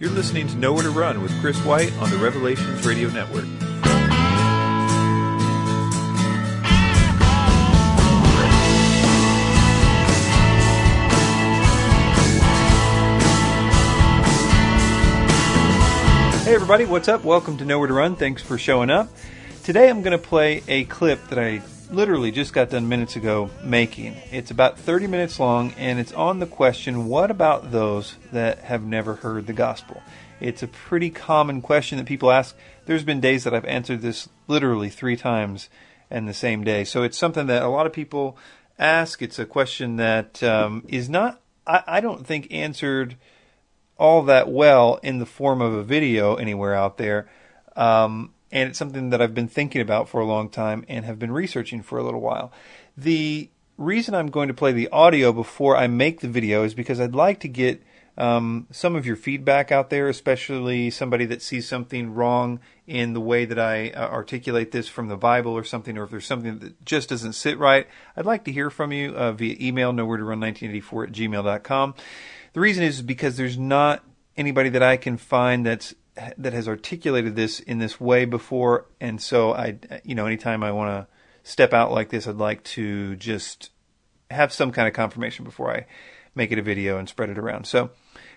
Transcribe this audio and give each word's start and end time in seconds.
You're 0.00 0.10
listening 0.10 0.48
to 0.48 0.56
Nowhere 0.56 0.82
to 0.82 0.90
Run 0.90 1.22
with 1.22 1.30
Chris 1.40 1.56
White 1.64 1.92
on 1.98 2.10
the 2.10 2.16
Revelations 2.16 2.84
Radio 2.84 3.08
Network. 3.10 3.44
Hey 16.42 16.56
everybody, 16.56 16.86
what's 16.86 17.06
up? 17.06 17.22
Welcome 17.22 17.56
to 17.58 17.64
Nowhere 17.64 17.86
to 17.86 17.94
Run. 17.94 18.16
Thanks 18.16 18.42
for 18.42 18.58
showing 18.58 18.90
up. 18.90 19.08
Today 19.62 19.88
I'm 19.88 20.02
going 20.02 20.10
to 20.10 20.18
play 20.18 20.64
a 20.66 20.86
clip 20.86 21.28
that 21.28 21.38
I 21.38 21.62
literally 21.90 22.30
just 22.30 22.52
got 22.52 22.70
done 22.70 22.88
minutes 22.88 23.16
ago 23.16 23.50
making. 23.62 24.16
It's 24.30 24.50
about 24.50 24.78
30 24.78 25.06
minutes 25.06 25.38
long 25.38 25.72
and 25.78 25.98
it's 25.98 26.12
on 26.12 26.38
the 26.38 26.46
question 26.46 27.06
what 27.06 27.30
about 27.30 27.70
those 27.70 28.16
that 28.32 28.60
have 28.60 28.82
never 28.82 29.14
heard 29.14 29.46
the 29.46 29.52
gospel? 29.52 30.02
It's 30.40 30.62
a 30.62 30.68
pretty 30.68 31.10
common 31.10 31.62
question 31.62 31.98
that 31.98 32.06
people 32.06 32.30
ask. 32.30 32.56
There's 32.86 33.04
been 33.04 33.20
days 33.20 33.44
that 33.44 33.54
I've 33.54 33.64
answered 33.64 34.02
this 34.02 34.28
literally 34.46 34.90
three 34.90 35.16
times 35.16 35.68
in 36.10 36.26
the 36.26 36.34
same 36.34 36.64
day. 36.64 36.84
So 36.84 37.02
it's 37.02 37.16
something 37.16 37.46
that 37.46 37.62
a 37.62 37.68
lot 37.68 37.86
of 37.86 37.92
people 37.92 38.36
ask. 38.78 39.22
It's 39.22 39.38
a 39.38 39.46
question 39.46 39.96
that 39.96 40.42
um, 40.42 40.84
is 40.88 41.08
not, 41.08 41.40
I, 41.66 41.82
I 41.86 42.00
don't 42.00 42.26
think, 42.26 42.48
answered 42.50 43.16
all 43.96 44.22
that 44.24 44.50
well 44.50 44.98
in 45.02 45.18
the 45.18 45.26
form 45.26 45.60
of 45.60 45.72
a 45.72 45.82
video 45.82 46.34
anywhere 46.34 46.74
out 46.74 46.98
there. 46.98 47.30
Um, 47.76 48.33
and 48.54 48.70
it's 48.70 48.78
something 48.78 49.10
that 49.10 49.20
I've 49.20 49.34
been 49.34 49.48
thinking 49.48 49.82
about 49.82 50.08
for 50.08 50.20
a 50.20 50.24
long 50.24 50.48
time 50.48 50.84
and 50.88 51.04
have 51.04 51.18
been 51.18 51.32
researching 51.32 51.82
for 51.82 51.98
a 51.98 52.04
little 52.04 52.20
while. 52.20 52.52
The 52.96 53.50
reason 53.76 54.14
I'm 54.14 54.28
going 54.28 54.46
to 54.46 54.54
play 54.54 54.70
the 54.70 54.88
audio 54.90 55.32
before 55.32 55.76
I 55.76 55.88
make 55.88 56.20
the 56.20 56.28
video 56.28 56.62
is 56.62 56.72
because 56.72 57.00
I'd 57.00 57.16
like 57.16 57.40
to 57.40 57.48
get 57.48 57.82
um, 58.16 58.68
some 58.70 58.94
of 58.94 59.06
your 59.06 59.16
feedback 59.16 59.72
out 59.72 59.90
there, 59.90 60.08
especially 60.08 60.88
somebody 60.90 61.24
that 61.26 61.42
sees 61.42 61.66
something 61.66 62.14
wrong 62.14 62.60
in 62.86 63.12
the 63.12 63.20
way 63.20 63.44
that 63.44 63.58
I 63.58 63.90
uh, 63.90 64.08
articulate 64.08 64.70
this 64.70 64.88
from 64.88 65.08
the 65.08 65.16
Bible 65.16 65.50
or 65.52 65.64
something, 65.64 65.98
or 65.98 66.04
if 66.04 66.10
there's 66.10 66.24
something 66.24 66.60
that 66.60 66.84
just 66.84 67.08
doesn't 67.08 67.32
sit 67.32 67.58
right, 67.58 67.88
I'd 68.16 68.24
like 68.24 68.44
to 68.44 68.52
hear 68.52 68.70
from 68.70 68.92
you 68.92 69.16
uh, 69.16 69.32
via 69.32 69.56
email, 69.60 69.92
nowhere 69.92 70.18
to 70.18 70.22
run 70.22 70.38
1984 70.38 71.04
at 71.04 71.12
gmail.com. 71.12 71.94
The 72.52 72.60
reason 72.60 72.84
is 72.84 73.02
because 73.02 73.36
there's 73.36 73.58
not 73.58 74.04
anybody 74.36 74.68
that 74.68 74.82
I 74.82 74.96
can 74.96 75.16
find 75.16 75.66
that's 75.66 75.92
that 76.38 76.52
has 76.52 76.68
articulated 76.68 77.36
this 77.36 77.60
in 77.60 77.78
this 77.78 78.00
way 78.00 78.24
before, 78.24 78.86
and 79.00 79.20
so 79.20 79.52
I, 79.52 79.78
you 80.04 80.14
know, 80.14 80.26
anytime 80.26 80.62
I 80.62 80.72
want 80.72 80.90
to 80.90 81.12
step 81.42 81.72
out 81.72 81.92
like 81.92 82.10
this, 82.10 82.26
I'd 82.26 82.36
like 82.36 82.62
to 82.64 83.16
just 83.16 83.70
have 84.30 84.52
some 84.52 84.72
kind 84.72 84.88
of 84.88 84.94
confirmation 84.94 85.44
before 85.44 85.72
I 85.72 85.86
make 86.34 86.50
it 86.50 86.58
a 86.58 86.62
video 86.62 86.98
and 86.98 87.08
spread 87.08 87.30
it 87.30 87.38
around. 87.38 87.66
So 87.66 87.90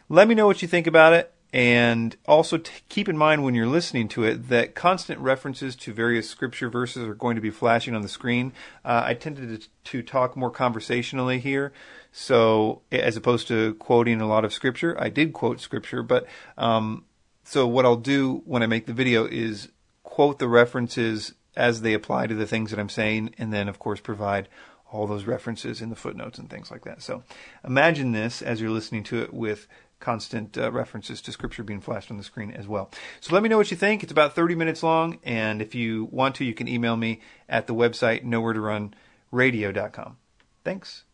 let 0.10 0.28
me 0.28 0.36
know 0.36 0.46
what 0.46 0.62
you 0.62 0.68
think 0.68 0.88
about 0.88 1.14
it. 1.14 1.34
And 1.54 2.16
also 2.28 2.58
t- 2.58 2.72
keep 2.90 3.08
in 3.08 3.18
mind 3.18 3.44
when 3.44 3.56
you're 3.56 3.68
listening 3.68 4.10
to 4.10 4.26
it 4.26 4.50
that 4.50 4.76
constant 4.76 5.22
references 5.22 5.78
to 5.78 5.94
various 5.94 6.30
scripture 6.30 6.70
verses 6.70 7.08
are 7.08 7.16
going 7.16 7.36
to 7.36 7.42
be 7.42 7.50
flashing 7.50 7.96
on 7.96 8.02
the 8.02 8.10
screen. 8.10 8.52
Uh, 8.84 9.04
I 9.06 9.14
tended 9.14 9.62
to, 9.62 9.70
to, 9.86 10.02
talk 10.02 10.36
more 10.36 10.52
conversationally 10.52 11.40
here, 11.40 11.72
so 12.12 12.82
as 12.92 13.16
opposed 13.16 13.48
to 13.48 13.76
quoting 13.76 14.20
a 14.20 14.28
lot 14.28 14.44
of 14.44 14.52
scripture, 14.54 15.02
I 15.02 15.08
did 15.08 15.32
quote 15.32 15.62
scripture, 15.62 16.04
but 16.04 16.28
um, 16.58 17.06
so 17.48 17.66
what 17.66 17.86
I'll 17.86 17.96
do 17.96 18.42
when 18.44 18.62
I 18.62 18.66
make 18.66 18.88
the 18.88 18.94
video 18.94 19.26
is 19.26 19.70
quote 20.04 20.38
the 20.38 20.50
references 20.50 21.34
as 21.56 21.80
they 21.80 21.94
apply 21.94 22.28
to 22.28 22.36
the 22.36 22.46
things 22.46 22.72
that 22.72 22.80
I'm 22.80 22.90
saying, 22.90 23.36
and 23.38 23.54
then 23.54 23.70
of 23.70 23.80
course 23.80 24.02
provide 24.02 24.50
all 24.92 25.08
those 25.08 25.24
references 25.24 25.82
in 25.82 25.90
the 25.90 25.96
footnotes 25.96 26.38
and 26.38 26.50
things 26.50 26.70
like 26.70 26.84
that. 26.84 27.02
So 27.02 27.24
imagine 27.66 28.12
this 28.12 28.42
as 28.42 28.60
you're 28.60 28.70
listening 28.70 29.04
to 29.06 29.22
it 29.22 29.34
with 29.34 29.66
constant 30.02 30.58
uh, 30.58 30.74
references 30.74 31.22
to 31.22 31.32
scripture 31.32 31.64
being 31.64 31.80
flashed 31.80 32.12
on 32.12 32.18
the 32.18 32.24
screen 32.24 32.52
as 32.52 32.68
well. 32.68 32.92
So 33.22 33.34
let 33.34 33.42
me 33.42 33.48
know 33.48 33.58
what 33.58 33.72
you 33.72 33.78
think. 33.78 34.04
It's 34.04 34.12
about 34.12 34.36
30 34.36 34.56
minutes 34.56 34.84
long, 34.84 35.18
and 35.24 35.62
if 35.62 35.74
you 35.74 36.10
want 36.12 36.36
to, 36.36 36.46
you 36.46 36.54
can 36.54 36.68
email 36.68 36.98
me 36.98 37.22
at 37.48 37.68
the 37.68 37.74
website 37.74 38.24
nowhere 38.24 38.52
to 38.52 38.60
run 38.60 38.94
radio.com. 39.32 40.18
Thanks. 40.66 41.06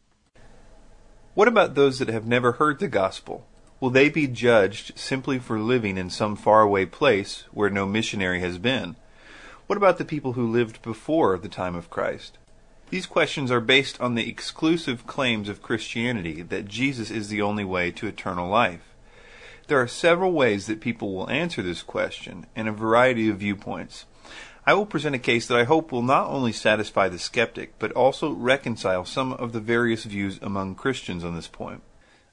What 1.36 1.48
about 1.48 1.76
those 1.76 2.00
that 2.00 2.08
have 2.08 2.26
never 2.26 2.54
heard 2.54 2.80
the 2.80 2.88
gospel? 2.88 3.48
Will 3.84 3.90
they 3.90 4.08
be 4.08 4.28
judged 4.28 4.98
simply 4.98 5.40
for 5.40 5.60
living 5.60 5.98
in 5.98 6.10
some 6.10 6.38
faraway 6.38 6.86
place 6.86 7.44
where 7.52 7.70
no 7.70 7.86
missionary 7.86 8.40
has 8.40 8.58
been? 8.58 8.96
What 9.68 9.76
about 9.76 9.98
the 9.98 10.06
people 10.06 10.32
who 10.32 10.50
lived 10.50 10.82
before 10.82 11.38
the 11.38 11.50
time 11.50 11.76
of 11.76 11.90
Christ? 11.90 12.38
These 12.92 13.08
questions 13.08 13.52
are 13.52 13.60
based 13.60 14.00
on 14.00 14.16
the 14.16 14.30
exclusive 14.30 15.06
claims 15.06 15.50
of 15.50 15.62
Christianity 15.62 16.42
that 16.44 16.70
Jesus 16.70 17.12
is 17.12 17.28
the 17.28 17.42
only 17.42 17.66
way 17.66 17.92
to 17.92 18.08
eternal 18.08 18.48
life. 18.48 18.94
There 19.68 19.82
are 19.82 19.88
several 19.90 20.32
ways 20.32 20.66
that 20.68 20.80
people 20.80 21.14
will 21.14 21.30
answer 21.30 21.62
this 21.62 21.84
question 21.84 22.46
and 22.56 22.70
a 22.70 22.72
variety 22.72 23.28
of 23.28 23.40
viewpoints. 23.40 24.06
I 24.66 24.76
will 24.76 24.86
present 24.86 25.14
a 25.14 25.20
case 25.20 25.46
that 25.48 25.60
I 25.60 25.66
hope 25.66 25.92
will 25.92 26.04
not 26.04 26.30
only 26.30 26.54
satisfy 26.54 27.10
the 27.10 27.20
skeptic, 27.20 27.78
but 27.80 27.92
also 27.92 28.32
reconcile 28.32 29.04
some 29.04 29.34
of 29.34 29.52
the 29.52 29.60
various 29.60 30.06
views 30.06 30.40
among 30.42 30.76
Christians 30.76 31.26
on 31.26 31.36
this 31.36 31.50
point. 31.50 31.84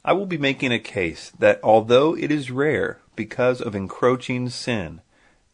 I 0.05 0.13
will 0.15 0.27
be 0.27 0.39
making 0.39 0.73
a 0.73 0.79
case 0.79 1.31
that 1.39 1.61
although 1.63 2.17
it 2.17 2.31
is 2.31 2.51
rare 2.51 3.01
because 3.17 3.61
of 3.61 3.75
encroaching 3.75 4.49
sin, 4.49 5.03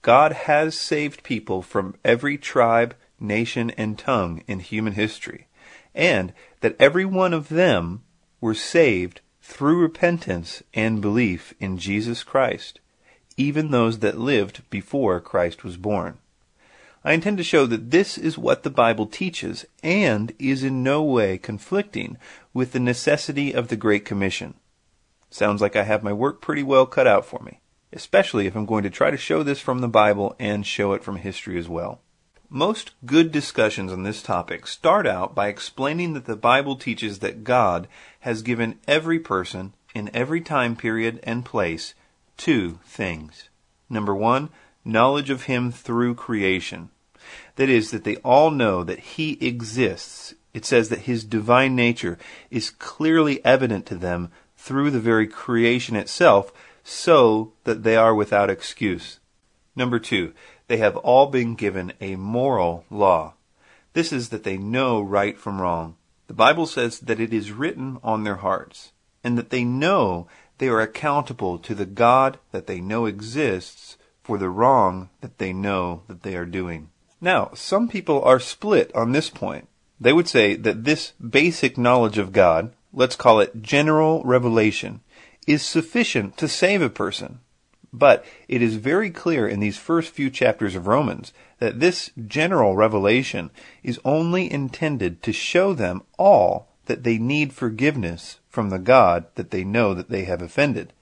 God 0.02 0.32
has 0.32 0.76
saved 0.76 1.24
people 1.24 1.62
from 1.62 1.96
every 2.04 2.38
tribe, 2.38 2.94
nation, 3.18 3.70
and 3.70 3.98
tongue 3.98 4.44
in 4.46 4.60
human 4.60 4.92
history, 4.92 5.48
and 5.94 6.32
that 6.60 6.76
every 6.78 7.04
one 7.04 7.34
of 7.34 7.48
them 7.48 8.04
were 8.40 8.54
saved 8.54 9.20
through 9.42 9.80
repentance 9.80 10.62
and 10.74 11.00
belief 11.00 11.54
in 11.58 11.78
Jesus 11.78 12.22
Christ, 12.22 12.78
even 13.36 13.70
those 13.70 13.98
that 13.98 14.18
lived 14.18 14.62
before 14.70 15.20
Christ 15.20 15.64
was 15.64 15.76
born. 15.76 16.18
I 17.06 17.12
intend 17.12 17.38
to 17.38 17.44
show 17.44 17.66
that 17.66 17.92
this 17.92 18.18
is 18.18 18.36
what 18.36 18.64
the 18.64 18.68
Bible 18.68 19.06
teaches 19.06 19.64
and 19.80 20.32
is 20.40 20.64
in 20.64 20.82
no 20.82 21.04
way 21.04 21.38
conflicting 21.38 22.18
with 22.52 22.72
the 22.72 22.80
necessity 22.80 23.52
of 23.52 23.68
the 23.68 23.76
Great 23.76 24.04
Commission. 24.04 24.54
Sounds 25.30 25.62
like 25.62 25.76
I 25.76 25.84
have 25.84 26.02
my 26.02 26.12
work 26.12 26.40
pretty 26.40 26.64
well 26.64 26.84
cut 26.84 27.06
out 27.06 27.24
for 27.24 27.38
me, 27.44 27.60
especially 27.92 28.48
if 28.48 28.56
I'm 28.56 28.66
going 28.66 28.82
to 28.82 28.90
try 28.90 29.12
to 29.12 29.16
show 29.16 29.44
this 29.44 29.60
from 29.60 29.78
the 29.78 29.88
Bible 29.88 30.34
and 30.40 30.66
show 30.66 30.94
it 30.94 31.04
from 31.04 31.18
history 31.18 31.56
as 31.60 31.68
well. 31.68 32.00
Most 32.50 32.90
good 33.06 33.30
discussions 33.30 33.92
on 33.92 34.02
this 34.02 34.20
topic 34.20 34.66
start 34.66 35.06
out 35.06 35.32
by 35.32 35.46
explaining 35.46 36.14
that 36.14 36.24
the 36.24 36.34
Bible 36.34 36.74
teaches 36.74 37.20
that 37.20 37.44
God 37.44 37.86
has 38.18 38.42
given 38.42 38.80
every 38.88 39.20
person 39.20 39.74
in 39.94 40.10
every 40.12 40.40
time 40.40 40.74
period 40.74 41.20
and 41.22 41.44
place 41.44 41.94
two 42.36 42.80
things. 42.84 43.48
Number 43.88 44.12
one, 44.12 44.50
knowledge 44.84 45.30
of 45.30 45.44
Him 45.44 45.70
through 45.70 46.16
creation. 46.16 46.90
That 47.56 47.68
is, 47.68 47.90
that 47.90 48.04
they 48.04 48.16
all 48.16 48.50
know 48.50 48.84
that 48.84 49.00
He 49.00 49.32
exists. 49.46 50.34
It 50.54 50.64
says 50.64 50.88
that 50.88 51.00
His 51.00 51.24
divine 51.24 51.74
nature 51.74 52.18
is 52.50 52.70
clearly 52.70 53.44
evident 53.44 53.86
to 53.86 53.96
them 53.96 54.30
through 54.56 54.90
the 54.90 55.00
very 55.00 55.26
creation 55.26 55.96
itself, 55.96 56.52
so 56.82 57.52
that 57.64 57.82
they 57.82 57.96
are 57.96 58.14
without 58.14 58.48
excuse. 58.48 59.18
Number 59.74 59.98
two, 59.98 60.32
they 60.68 60.78
have 60.78 60.96
all 60.96 61.26
been 61.26 61.54
given 61.54 61.92
a 62.00 62.16
moral 62.16 62.84
law. 62.90 63.34
This 63.92 64.12
is 64.12 64.28
that 64.30 64.44
they 64.44 64.56
know 64.56 65.00
right 65.00 65.38
from 65.38 65.60
wrong. 65.60 65.96
The 66.26 66.34
Bible 66.34 66.66
says 66.66 67.00
that 67.00 67.20
it 67.20 67.32
is 67.32 67.52
written 67.52 67.98
on 68.02 68.24
their 68.24 68.36
hearts, 68.36 68.92
and 69.22 69.38
that 69.38 69.50
they 69.50 69.64
know 69.64 70.26
they 70.58 70.68
are 70.68 70.80
accountable 70.80 71.58
to 71.58 71.74
the 71.74 71.86
God 71.86 72.38
that 72.52 72.66
they 72.66 72.80
know 72.80 73.06
exists 73.06 73.96
for 74.22 74.38
the 74.38 74.48
wrong 74.48 75.10
that 75.20 75.38
they 75.38 75.52
know 75.52 76.02
that 76.08 76.22
they 76.22 76.36
are 76.36 76.44
doing. 76.44 76.88
Now, 77.26 77.50
some 77.54 77.88
people 77.88 78.22
are 78.22 78.38
split 78.38 78.94
on 78.94 79.10
this 79.10 79.30
point. 79.30 79.66
They 79.98 80.12
would 80.12 80.28
say 80.28 80.54
that 80.54 80.84
this 80.84 81.10
basic 81.14 81.76
knowledge 81.76 82.18
of 82.18 82.30
God, 82.30 82.72
let's 82.92 83.16
call 83.16 83.40
it 83.40 83.62
general 83.62 84.22
revelation, 84.22 85.00
is 85.44 85.64
sufficient 85.64 86.36
to 86.36 86.46
save 86.46 86.82
a 86.82 86.88
person. 86.88 87.40
But 87.92 88.24
it 88.46 88.62
is 88.62 88.76
very 88.76 89.10
clear 89.10 89.48
in 89.48 89.58
these 89.58 89.76
first 89.76 90.14
few 90.14 90.30
chapters 90.30 90.76
of 90.76 90.86
Romans 90.86 91.32
that 91.58 91.80
this 91.80 92.12
general 92.28 92.76
revelation 92.76 93.50
is 93.82 93.98
only 94.04 94.48
intended 94.48 95.20
to 95.24 95.32
show 95.32 95.74
them 95.74 96.02
all 96.20 96.68
that 96.84 97.02
they 97.02 97.18
need 97.18 97.52
forgiveness 97.52 98.38
from 98.48 98.70
the 98.70 98.78
God 98.78 99.26
that 99.34 99.50
they 99.50 99.64
know 99.64 99.94
that 99.94 100.10
they 100.10 100.26
have 100.26 100.42
offended. 100.42 100.92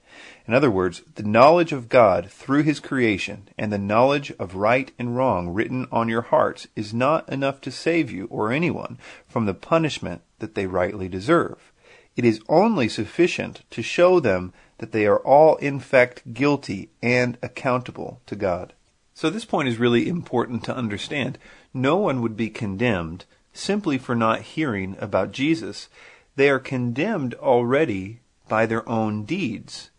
In 0.47 0.53
other 0.53 0.69
words, 0.69 1.01
the 1.15 1.23
knowledge 1.23 1.71
of 1.71 1.89
God 1.89 2.29
through 2.29 2.63
His 2.63 2.79
creation 2.79 3.49
and 3.57 3.73
the 3.73 3.79
knowledge 3.79 4.31
of 4.37 4.55
right 4.55 4.91
and 4.99 5.17
wrong 5.17 5.49
written 5.49 5.87
on 5.91 6.07
your 6.07 6.21
hearts 6.21 6.67
is 6.75 6.93
not 6.93 7.27
enough 7.29 7.61
to 7.61 7.71
save 7.71 8.11
you 8.11 8.27
or 8.29 8.51
anyone 8.51 8.99
from 9.27 9.45
the 9.45 9.55
punishment 9.55 10.21
that 10.39 10.53
they 10.53 10.67
rightly 10.67 11.09
deserve. 11.09 11.71
It 12.15 12.25
is 12.25 12.41
only 12.47 12.87
sufficient 12.87 13.63
to 13.71 13.81
show 13.81 14.19
them 14.19 14.53
that 14.77 14.91
they 14.91 15.05
are 15.07 15.19
all 15.19 15.55
in 15.57 15.79
fact 15.79 16.33
guilty 16.33 16.89
and 17.01 17.37
accountable 17.41 18.21
to 18.27 18.35
God. 18.35 18.73
So 19.13 19.29
this 19.29 19.45
point 19.45 19.67
is 19.67 19.79
really 19.79 20.07
important 20.07 20.63
to 20.65 20.75
understand. 20.75 21.39
No 21.73 21.97
one 21.97 22.21
would 22.21 22.37
be 22.37 22.49
condemned 22.49 23.25
simply 23.51 23.97
for 23.97 24.13
not 24.13 24.41
hearing 24.41 24.95
about 24.99 25.31
Jesus. 25.31 25.89
They 26.35 26.49
are 26.49 26.59
condemned 26.59 27.33
already 27.35 28.19
by 28.47 28.65
their 28.65 28.87
own 28.87 29.23
deeds. 29.23 29.89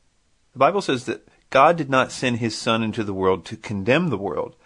The 0.56 0.61
Bible 0.61 0.81
says 0.81 1.05
that 1.05 1.29
God 1.50 1.76
did 1.76 1.91
not 1.91 2.11
send 2.11 2.38
his 2.38 2.56
Son 2.56 2.82
into 2.82 3.05
the 3.05 3.12
world 3.12 3.44
to 3.44 3.58
condemn 3.58 4.08
the 4.08 4.17
world, 4.17 4.56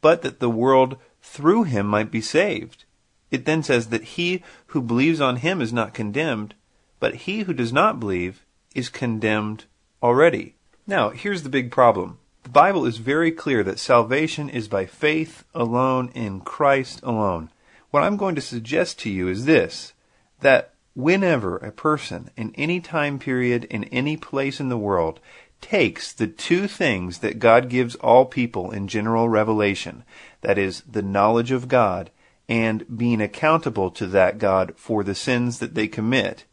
but 0.00 0.22
that 0.22 0.38
the 0.38 0.48
world 0.48 0.96
through 1.22 1.64
him 1.64 1.88
might 1.88 2.12
be 2.12 2.20
saved. 2.20 2.84
It 3.32 3.46
then 3.46 3.64
says 3.64 3.88
that 3.88 4.14
he 4.14 4.44
who 4.66 4.80
believes 4.80 5.20
on 5.20 5.38
him 5.38 5.60
is 5.60 5.72
not 5.72 5.92
condemned, 5.92 6.54
but 7.00 7.26
he 7.26 7.40
who 7.40 7.52
does 7.52 7.72
not 7.72 7.98
believe 7.98 8.44
is 8.76 8.88
condemned 8.88 9.64
already. 10.00 10.54
Now, 10.86 11.10
here's 11.10 11.42
the 11.42 11.48
big 11.48 11.72
problem. 11.72 12.20
The 12.44 12.50
Bible 12.50 12.86
is 12.86 12.98
very 12.98 13.32
clear 13.32 13.64
that 13.64 13.80
salvation 13.80 14.48
is 14.48 14.68
by 14.68 14.86
faith 14.86 15.42
alone 15.52 16.12
in 16.14 16.42
Christ 16.42 17.00
alone. 17.02 17.50
What 17.90 18.04
I'm 18.04 18.16
going 18.16 18.36
to 18.36 18.40
suggest 18.40 19.00
to 19.00 19.10
you 19.10 19.26
is 19.26 19.46
this 19.46 19.94
that 20.42 20.74
whenever 20.94 21.56
a 21.58 21.72
person 21.72 22.30
in 22.36 22.52
any 22.56 22.80
time 22.80 23.18
period, 23.18 23.64
in 23.64 23.84
any 23.84 24.16
place 24.16 24.60
in 24.60 24.68
the 24.68 24.78
world, 24.78 25.20
takes 25.60 26.12
the 26.12 26.26
two 26.26 26.66
things 26.66 27.18
that 27.18 27.38
God 27.38 27.68
gives 27.68 27.94
all 27.96 28.24
people 28.24 28.70
in 28.70 28.88
general 28.88 29.28
revelation, 29.28 30.04
that 30.40 30.58
is, 30.58 30.82
the 30.90 31.02
knowledge 31.02 31.50
of 31.50 31.68
God 31.68 32.10
and 32.50 32.98
being 32.98 33.20
accountable 33.20 33.92
to 33.92 34.08
that 34.08 34.38
God 34.38 34.74
for 34.76 35.04
the 35.04 35.14
sins 35.14 35.60
that 35.60 35.76
they 35.76 35.86
commit, 35.86 36.44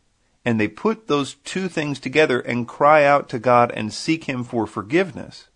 and 0.46 0.60
they 0.60 0.68
put 0.68 1.08
those 1.08 1.34
two 1.44 1.68
things 1.68 2.00
together 2.00 2.40
and 2.40 2.68
cry 2.68 3.04
out 3.04 3.28
to 3.30 3.40
God 3.40 3.72
and 3.72 3.92
seek 3.92 4.26
Him 4.26 4.44
for 4.44 4.68
forgiveness, 4.68 5.48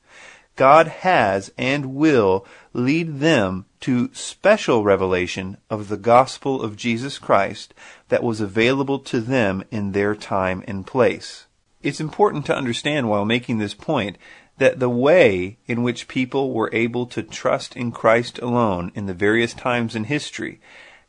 God 0.62 0.90
has 0.90 1.52
and 1.58 1.96
will 1.96 2.46
lead 2.72 3.20
them 3.20 3.66
to 3.80 4.14
special 4.14 4.84
revelation 4.84 5.58
of 5.72 5.88
the 5.88 5.98
gospel 5.98 6.62
of 6.62 6.78
Jesus 6.78 7.18
Christ 7.18 7.74
that 8.10 8.22
was 8.22 8.40
available 8.40 9.00
to 9.00 9.22
them 9.22 9.64
in 9.72 9.94
their 9.94 10.14
time 10.14 10.64
and 10.68 10.86
place. 10.86 11.48
It's 11.82 12.00
important 12.00 12.46
to 12.46 12.56
understand 12.56 13.10
while 13.10 13.26
making 13.26 13.58
this 13.58 13.74
point 13.74 14.20
that 14.60 14.80
the 14.80 14.88
way 14.88 15.58
in 15.66 15.82
which 15.82 16.08
people 16.08 16.54
were 16.54 16.70
able 16.72 17.08
to 17.08 17.24
trust 17.24 17.76
in 17.76 17.92
Christ 17.92 18.38
alone 18.38 18.92
in 18.94 19.08
the 19.08 19.16
various 19.16 19.56
times 19.56 19.96
in 19.96 20.04
history 20.04 20.62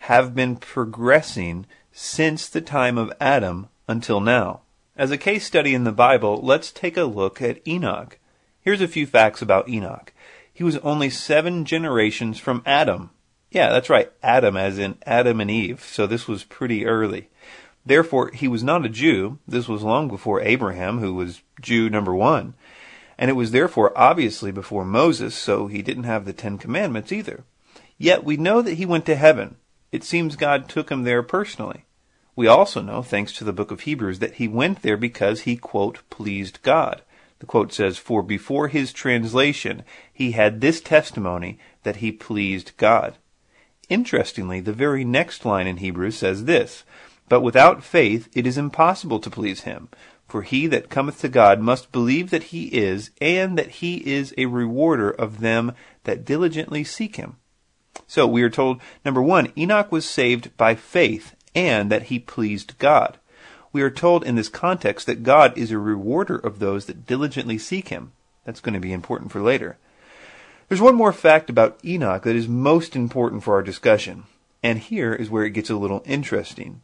have 0.09 0.35
been 0.35 0.57
progressing 0.57 1.67
since 1.93 2.49
the 2.49 2.63
time 2.63 2.97
of 2.97 3.13
Adam 3.21 3.69
until 3.87 4.21
now. 4.21 4.63
As 4.97 5.11
a 5.11 5.19
case 5.19 5.45
study 5.45 5.75
in 5.75 5.85
the 5.85 5.93
Bible, 5.93 6.41
let's 6.43 6.73
take 6.73 6.97
a 6.97 7.05
look 7.05 7.43
at 7.43 7.61
Enoch. 7.69 8.19
Here's 8.63 8.81
a 8.81 8.87
few 8.87 9.07
facts 9.07 9.43
about 9.43 9.69
Enoch. 9.69 10.13
He 10.53 10.63
was 10.63 10.77
only 10.79 11.11
seven 11.11 11.65
generations 11.65 12.39
from 12.39 12.63
Adam. 12.65 13.11
Yeah, 13.51 13.71
that's 13.71 13.91
right, 13.91 14.13
Adam 14.23 14.57
as 14.57 14.79
in 14.79 14.99
Adam 15.05 15.41
and 15.41 15.51
Eve, 15.51 15.83
so 15.83 16.07
this 16.07 16.29
was 16.29 16.45
pretty 16.45 16.87
early. 16.87 17.29
Therefore, 17.85 18.31
he 18.31 18.47
was 18.47 18.63
not 18.63 18.87
a 18.87 18.89
Jew. 18.89 19.41
This 19.49 19.67
was 19.67 19.83
long 19.83 20.07
before 20.07 20.41
Abraham, 20.41 21.01
who 21.01 21.13
was 21.13 21.43
Jew 21.61 21.91
number 21.91 22.15
one. 22.15 22.55
And 23.19 23.31
it 23.31 23.35
was 23.35 23.51
therefore 23.51 23.93
obviously 23.99 24.53
before 24.53 24.85
Moses, 24.85 25.35
so 25.35 25.67
he 25.67 25.83
didn't 25.83 26.05
have 26.05 26.25
the 26.25 26.33
Ten 26.33 26.57
Commandments 26.57 27.11
either. 27.11 27.43
Yet 27.99 28.23
we 28.23 28.37
know 28.37 28.63
that 28.63 28.75
he 28.75 28.87
went 28.87 29.07
to 29.07 29.17
heaven. 29.17 29.57
It 29.91 30.05
seems 30.05 30.37
God 30.37 30.69
took 30.69 30.89
him 30.89 31.03
there 31.03 31.25
personally. 31.25 31.85
We 32.37 32.47
also 32.47 32.81
know, 32.81 33.03
thanks 33.03 33.33
to 33.35 33.45
the 33.45 33.53
book 33.53 33.73
of 33.73 33.81
Hebrews, 33.81 34.21
that 34.21 34.35
he 34.35 34.47
went 34.47 34.83
there 34.83 34.97
because 34.97 35.41
he, 35.41 35.57
quote, 35.57 36.09
pleased 36.11 36.63
God. 36.63 37.03
The 37.43 37.47
quote 37.47 37.73
says, 37.73 37.99
For 37.99 38.23
before 38.23 38.69
his 38.69 38.93
translation, 38.93 39.83
he 40.13 40.31
had 40.31 40.61
this 40.61 40.81
testimony 40.81 41.59
that 41.83 41.97
he 41.97 42.13
pleased 42.13 42.71
God. 42.77 43.19
Interestingly, 43.89 44.61
the 44.61 44.73
very 44.73 45.05
next 45.05 45.45
line 45.45 45.67
in 45.67 45.79
Hebrews 45.79 46.17
says 46.17 46.45
this, 46.45 46.85
But 47.29 47.41
without 47.41 47.83
faith 47.83 48.29
it 48.33 48.47
is 48.47 48.57
impossible 48.57 49.19
to 49.19 49.29
please 49.29 49.63
him. 49.63 49.89
For 50.29 50.43
he 50.43 50.69
that 50.69 50.89
cometh 50.89 51.21
to 51.23 51.29
God 51.29 51.59
must 51.59 51.91
believe 51.91 52.31
that 52.31 52.45
he 52.55 52.67
is, 52.67 53.11
and 53.21 53.59
that 53.59 53.71
he 53.83 53.97
is 54.09 54.33
a 54.39 54.47
rewarder 54.47 55.11
of 55.11 55.41
them 55.41 55.73
that 56.05 56.25
diligently 56.25 56.85
seek 56.85 57.17
him. 57.17 57.39
So 58.07 58.25
we 58.25 58.45
are 58.45 58.51
told, 58.51 58.81
number 59.05 59.21
one, 59.21 59.53
Enoch 59.59 59.91
was 59.91 60.09
saved 60.09 60.57
by 60.57 60.77
faith, 60.77 61.35
and 61.57 61.91
that 61.91 62.05
he 62.05 62.21
pleased 62.21 62.79
God 62.79 63.19
we 63.73 63.83
are 63.83 63.91
told 63.91 64.25
in 64.25 64.35
this 64.35 64.49
context 64.49 65.07
that 65.07 65.23
God 65.23 65.57
is 65.57 65.71
a 65.71 65.79
rewarder 65.79 66.37
of 66.37 66.59
those 66.59 66.87
that 66.87 67.07
diligently 67.07 67.59
seek 67.59 67.89
him. 67.89 68.13
That's 68.45 68.61
going 68.61 68.75
to 68.75 68.81
be 68.81 68.93
important 68.93 69.33
for 69.33 69.41
later. 69.41 69.79
There's 70.69 70.81
one 70.81 70.95
more 70.95 71.13
fact 71.13 71.51
about 71.51 71.79
Enoch 71.85 72.23
that 72.23 72.37
is 72.37 72.49
most 72.49 72.97
important 72.97 73.43
for 73.43 73.55
our 73.55 73.63
discussion, 73.63 74.25
and 74.63 74.79
here 74.79 75.15
is 75.15 75.31
where 75.31 75.45
it 75.45 75.51
gets 75.51 75.71
a 75.71 75.77
little 75.77 76.03
interesting. 76.07 76.81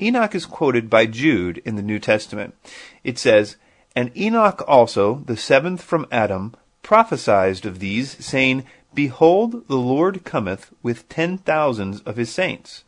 Enoch 0.00 0.34
is 0.34 0.46
quoted 0.46 0.90
by 0.90 1.06
Jude 1.06 1.62
in 1.64 1.76
the 1.76 1.82
New 1.82 1.98
Testament. 1.98 2.54
It 3.04 3.18
says, 3.18 3.56
And 3.94 4.16
Enoch 4.16 4.62
also, 4.66 5.22
the 5.26 5.36
seventh 5.36 5.82
from 5.82 6.06
Adam, 6.10 6.54
prophesied 6.82 7.64
of 7.64 7.78
these, 7.78 8.22
saying, 8.24 8.64
Behold, 8.94 9.66
the 9.68 9.76
Lord 9.76 10.24
cometh 10.24 10.70
with 10.82 11.08
ten 11.08 11.38
thousands 11.38 12.00
of 12.00 12.16
his 12.16 12.30
saints. 12.30 12.84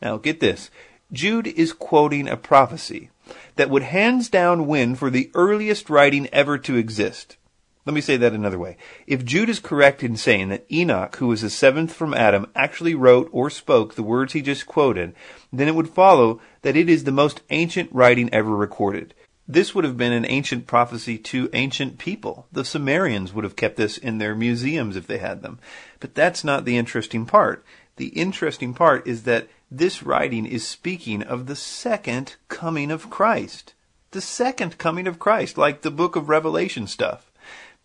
Now 0.00 0.16
get 0.16 0.40
this. 0.40 0.70
Jude 1.12 1.46
is 1.46 1.72
quoting 1.72 2.28
a 2.28 2.36
prophecy 2.36 3.10
that 3.56 3.70
would 3.70 3.82
hands 3.82 4.28
down 4.28 4.66
win 4.66 4.94
for 4.94 5.10
the 5.10 5.30
earliest 5.34 5.90
writing 5.90 6.26
ever 6.32 6.56
to 6.58 6.76
exist. 6.76 7.36
Let 7.84 7.94
me 7.94 8.00
say 8.00 8.16
that 8.16 8.32
another 8.32 8.58
way. 8.58 8.76
If 9.08 9.24
Jude 9.24 9.48
is 9.48 9.58
correct 9.58 10.04
in 10.04 10.16
saying 10.16 10.50
that 10.50 10.64
Enoch, 10.70 11.16
who 11.16 11.26
was 11.26 11.42
the 11.42 11.50
seventh 11.50 11.92
from 11.92 12.14
Adam, 12.14 12.46
actually 12.54 12.94
wrote 12.94 13.28
or 13.32 13.50
spoke 13.50 13.94
the 13.94 14.04
words 14.04 14.32
he 14.32 14.40
just 14.40 14.66
quoted, 14.66 15.14
then 15.52 15.66
it 15.66 15.74
would 15.74 15.88
follow 15.88 16.40
that 16.62 16.76
it 16.76 16.88
is 16.88 17.04
the 17.04 17.12
most 17.12 17.42
ancient 17.50 17.90
writing 17.92 18.32
ever 18.32 18.54
recorded. 18.54 19.14
This 19.48 19.74
would 19.74 19.84
have 19.84 19.96
been 19.96 20.12
an 20.12 20.24
ancient 20.24 20.68
prophecy 20.68 21.18
to 21.18 21.50
ancient 21.52 21.98
people. 21.98 22.46
The 22.52 22.64
Sumerians 22.64 23.34
would 23.34 23.42
have 23.42 23.56
kept 23.56 23.76
this 23.76 23.98
in 23.98 24.18
their 24.18 24.36
museums 24.36 24.96
if 24.96 25.08
they 25.08 25.18
had 25.18 25.42
them. 25.42 25.58
But 25.98 26.14
that's 26.14 26.44
not 26.44 26.64
the 26.64 26.78
interesting 26.78 27.26
part. 27.26 27.64
The 27.96 28.08
interesting 28.08 28.72
part 28.74 29.06
is 29.06 29.24
that 29.24 29.48
this 29.78 30.02
writing 30.02 30.44
is 30.44 30.66
speaking 30.66 31.22
of 31.22 31.46
the 31.46 31.56
second 31.56 32.36
coming 32.48 32.90
of 32.90 33.08
Christ. 33.08 33.72
The 34.10 34.20
second 34.20 34.76
coming 34.76 35.06
of 35.06 35.18
Christ, 35.18 35.56
like 35.56 35.80
the 35.80 35.90
book 35.90 36.14
of 36.14 36.28
Revelation 36.28 36.86
stuff. 36.86 37.32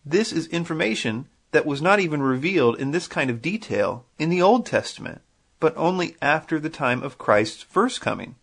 This 0.05 0.33
is 0.33 0.47
information 0.47 1.27
that 1.51 1.65
was 1.65 1.81
not 1.81 2.01
even 2.01 2.21
revealed 2.21 2.77
in 2.77 2.91
this 2.91 3.07
kind 3.07 3.29
of 3.29 3.41
detail 3.41 4.05
in 4.19 4.29
the 4.29 4.41
Old 4.41 4.65
Testament, 4.65 5.21
but 5.61 5.73
only 5.77 6.17
after 6.21 6.59
the 6.59 6.69
time 6.69 7.01
of 7.01 7.17
Christ's 7.17 7.63
first 7.63 8.01
coming. 8.01 8.35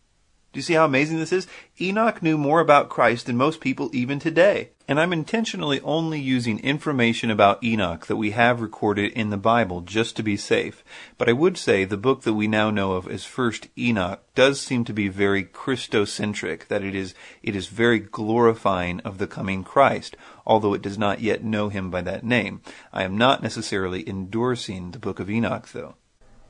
Do 0.55 0.59
you 0.59 0.63
see 0.63 0.75
how 0.75 0.85
amazing 0.85 1.19
this 1.19 1.33
is? 1.33 1.49
Enoch 1.81 2.23
knew 2.23 2.39
more 2.39 2.61
about 2.61 2.89
Christ 2.89 3.27
than 3.27 3.37
most 3.37 3.61
people 3.61 3.91
even 3.93 4.21
today. 4.21 4.71
And 4.87 5.01
I'm 5.01 5.13
intentionally 5.13 5.81
only 5.81 6.21
using 6.21 6.61
information 6.61 7.29
about 7.29 7.65
Enoch 7.65 8.07
that 8.07 8.15
we 8.15 8.31
have 8.31 8.61
recorded 8.61 9.11
in 9.15 9.31
the 9.31 9.37
Bible 9.37 9.81
just 9.81 10.15
to 10.15 10.23
be 10.23 10.37
safe. 10.37 10.85
But 11.19 11.29
I 11.29 11.33
would 11.33 11.59
say 11.59 11.85
the 11.85 11.97
book 11.97 12.23
that 12.23 12.35
we 12.35 12.47
now 12.47 12.71
know 12.71 12.93
of 12.93 13.09
as 13.09 13.25
First 13.25 13.67
Enoch 13.77 14.23
does 14.37 14.61
seem 14.61 14.85
to 14.85 14.93
be 14.93 15.09
very 15.09 15.43
Christocentric, 15.43 16.69
that 16.69 16.85
it 16.85 16.95
is, 16.95 17.17
it 17.43 17.57
is 17.57 17.67
very 17.67 17.99
glorifying 17.99 19.01
of 19.01 19.19
the 19.19 19.27
coming 19.27 19.65
Christ, 19.65 20.17
although 20.47 20.73
it 20.73 20.83
does 20.83 20.97
not 20.97 21.21
yet 21.21 21.43
know 21.43 21.69
him 21.69 21.91
by 21.91 22.03
that 22.03 22.23
name. 22.23 22.61
I 22.93 23.03
am 23.03 23.19
not 23.19 23.43
necessarily 23.43 24.09
endorsing 24.09 24.93
the 24.93 25.01
book 25.01 25.19
of 25.19 25.29
Enoch 25.29 25.67
though. 25.73 25.97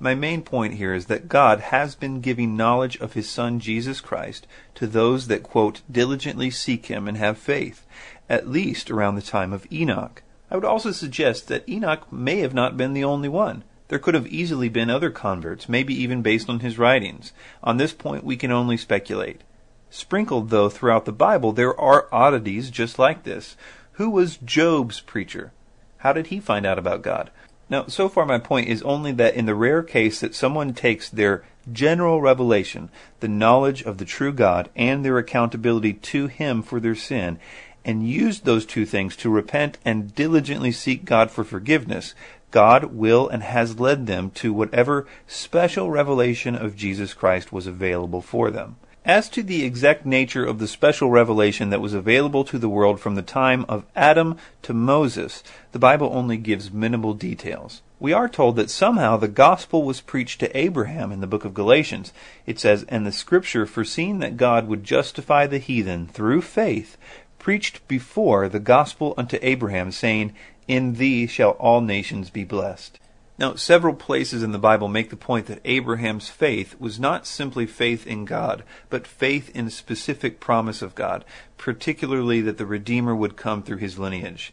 My 0.05 0.15
main 0.15 0.43
point 0.43 0.75
here 0.75 0.93
is 0.93 1.07
that 1.07 1.31
God 1.31 1.61
has 1.61 1.95
been 1.95 2.21
giving 2.21 2.59
knowledge 2.59 2.99
of 2.99 3.15
his 3.15 3.27
Son 3.27 3.59
Jesus 3.59 4.03
Christ 4.03 4.47
to 4.75 4.87
those 4.87 5.29
that, 5.29 5.43
quote, 5.43 5.81
diligently 5.91 6.51
seek 6.51 6.87
him 6.87 7.09
and 7.09 7.17
have 7.17 7.39
faith, 7.39 7.87
at 8.29 8.47
least 8.47 8.91
around 8.91 9.15
the 9.15 9.23
time 9.23 9.51
of 9.51 9.67
Enoch. 9.73 10.23
I 10.51 10.57
would 10.57 10.65
also 10.67 10.93
suggest 10.93 11.49
that 11.49 11.67
Enoch 11.67 12.13
may 12.13 12.41
have 12.41 12.53
not 12.53 12.77
been 12.77 12.93
the 12.93 13.03
only 13.03 13.31
one. 13.31 13.65
There 13.89 13.99
could 13.99 14.13
have 14.13 14.27
easily 14.27 14.69
been 14.69 14.91
other 14.91 15.09
converts, 15.11 15.71
maybe 15.71 15.95
even 15.95 16.21
based 16.21 16.51
on 16.51 16.61
his 16.61 16.79
writings. 16.79 17.33
On 17.63 17.79
this 17.79 17.95
point, 17.95 18.25
we 18.25 18.37
can 18.37 18.53
only 18.53 18.77
speculate. 18.77 19.41
Sprinkled, 19.89 20.51
though, 20.51 20.69
throughout 20.69 21.07
the 21.07 21.13
Bible, 21.13 21.53
there 21.53 21.81
are 21.81 22.09
oddities 22.13 22.69
just 22.69 22.99
like 22.99 23.23
this. 23.23 23.57
Who 23.93 24.11
was 24.11 24.37
Job's 24.37 25.01
preacher? 25.01 25.53
How 25.97 26.13
did 26.13 26.27
he 26.27 26.41
find 26.41 26.67
out 26.67 26.79
about 26.79 27.01
God? 27.01 27.31
Now, 27.71 27.87
so 27.87 28.09
far 28.09 28.27
my 28.27 28.39
point 28.39 28.69
is 28.69 28.83
only 28.83 29.13
that 29.13 29.35
in 29.35 29.47
the 29.47 29.55
rare 29.55 29.83
case 29.83 30.21
that 30.21 30.35
someone 30.35 30.75
takes 30.75 31.09
their 31.09 31.45
general 31.73 32.21
revelation, 32.21 32.91
the 33.21 33.29
knowledge 33.29 33.83
of 33.83 33.99
the 33.99 34.05
true 34.05 34.33
God, 34.33 34.69
and 34.77 35.05
their 35.05 35.19
accountability 35.19 35.95
to 35.95 36.27
Him 36.27 36.63
for 36.63 36.79
their 36.79 36.95
sin, 36.95 37.39
and 37.85 38.09
used 38.09 38.45
those 38.45 38.67
two 38.67 38.87
things 38.87 39.17
to 39.17 39.31
repent 39.31 39.79
and 39.85 40.15
diligently 40.15 40.73
seek 40.73 41.05
God 41.05 41.31
for 41.31 41.45
forgiveness, 41.45 42.15
God 42.51 42.85
will 42.95 43.29
and 43.29 43.43
has 43.43 43.81
led 43.81 44.07
them 44.07 44.31
to 44.33 44.53
whatever 44.53 45.07
special 45.27 45.91
revelation 45.91 46.55
of 46.55 46.77
Jesus 46.77 47.13
Christ 47.13 47.53
was 47.53 47.67
available 47.67 48.21
for 48.21 48.51
them. 48.51 48.77
As 49.07 49.29
to 49.31 49.43
the 49.43 49.67
exact 49.67 50.07
nature 50.07 50.47
of 50.47 50.59
the 50.59 50.67
special 50.67 51.11
revelation 51.11 51.69
that 51.69 51.83
was 51.83 51.93
available 51.93 52.43
to 52.45 52.59
the 52.59 52.71
world 52.71 52.99
from 52.99 53.17
the 53.17 53.23
time 53.23 53.67
of 53.69 53.85
Adam 53.95 54.39
to 54.63 54.73
Moses, 54.73 55.43
the 55.73 55.79
Bible 55.79 56.09
only 56.11 56.39
gives 56.39 56.73
minimal 56.73 57.13
details. 57.13 57.83
We 58.01 58.15
are 58.15 58.31
told 58.31 58.57
that 58.57 58.71
somehow 58.71 59.19
the 59.19 59.29
gospel 59.29 59.83
was 59.83 60.01
preached 60.01 60.41
to 60.41 60.57
Abraham 60.57 61.13
in 61.13 61.21
the 61.21 61.27
book 61.27 61.45
of 61.45 61.53
Galatians. 61.53 62.15
It 62.47 62.59
says, 62.59 62.87
And 62.89 63.07
the 63.07 63.13
scripture, 63.13 63.67
foreseeing 63.67 64.21
that 64.21 64.39
God 64.39 64.69
would 64.69 64.85
justify 64.85 65.47
the 65.47 65.59
heathen 65.59 66.07
through 66.07 66.41
faith, 66.41 66.97
preached 67.39 67.87
before 67.87 68.49
the 68.49 68.59
gospel 68.59 69.13
unto 69.19 69.39
Abraham, 69.43 69.93
saying, 69.93 70.33
In 70.67 70.95
thee 70.95 71.27
shall 71.27 71.51
all 71.51 71.83
nations 71.83 72.31
be 72.31 72.45
blessed. 72.45 72.99
Now, 73.37 73.57
several 73.57 73.95
places 73.95 74.45
in 74.45 74.53
the 74.53 74.59
Bible 74.59 74.87
make 74.87 75.11
the 75.11 75.17
point 75.17 75.47
that 75.47 75.61
Abraham's 75.65 76.29
faith 76.29 76.79
was 76.79 77.01
not 77.01 77.27
simply 77.27 77.67
faith 77.67 78.07
in 78.07 78.25
God, 78.25 78.63
but 78.91 79.09
faith 79.09 79.51
in 79.57 79.71
specific 79.71 80.39
promise 80.39 80.83
of 80.83 80.95
God, 80.95 81.25
particularly 81.59 82.41
that 82.43 82.59
the 82.59 82.67
Redeemer 82.67 83.15
would 83.15 83.37
come 83.37 83.65
through 83.65 83.79
his 83.79 83.99
lineage. 83.99 84.53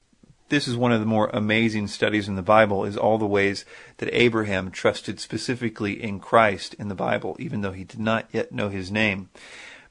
This 0.49 0.67
is 0.67 0.75
one 0.75 0.91
of 0.91 0.99
the 0.99 1.05
more 1.05 1.29
amazing 1.31 1.87
studies 1.87 2.27
in 2.27 2.35
the 2.35 2.41
Bible 2.41 2.83
is 2.83 2.97
all 2.97 3.19
the 3.19 3.27
ways 3.27 3.65
that 3.97 4.09
Abraham 4.13 4.71
trusted 4.71 5.19
specifically 5.19 6.01
in 6.01 6.19
Christ 6.19 6.73
in 6.73 6.87
the 6.87 6.95
Bible, 6.95 7.37
even 7.39 7.61
though 7.61 7.71
he 7.73 7.83
did 7.83 7.99
not 7.99 8.25
yet 8.31 8.51
know 8.51 8.69
his 8.69 8.91
name. 8.91 9.29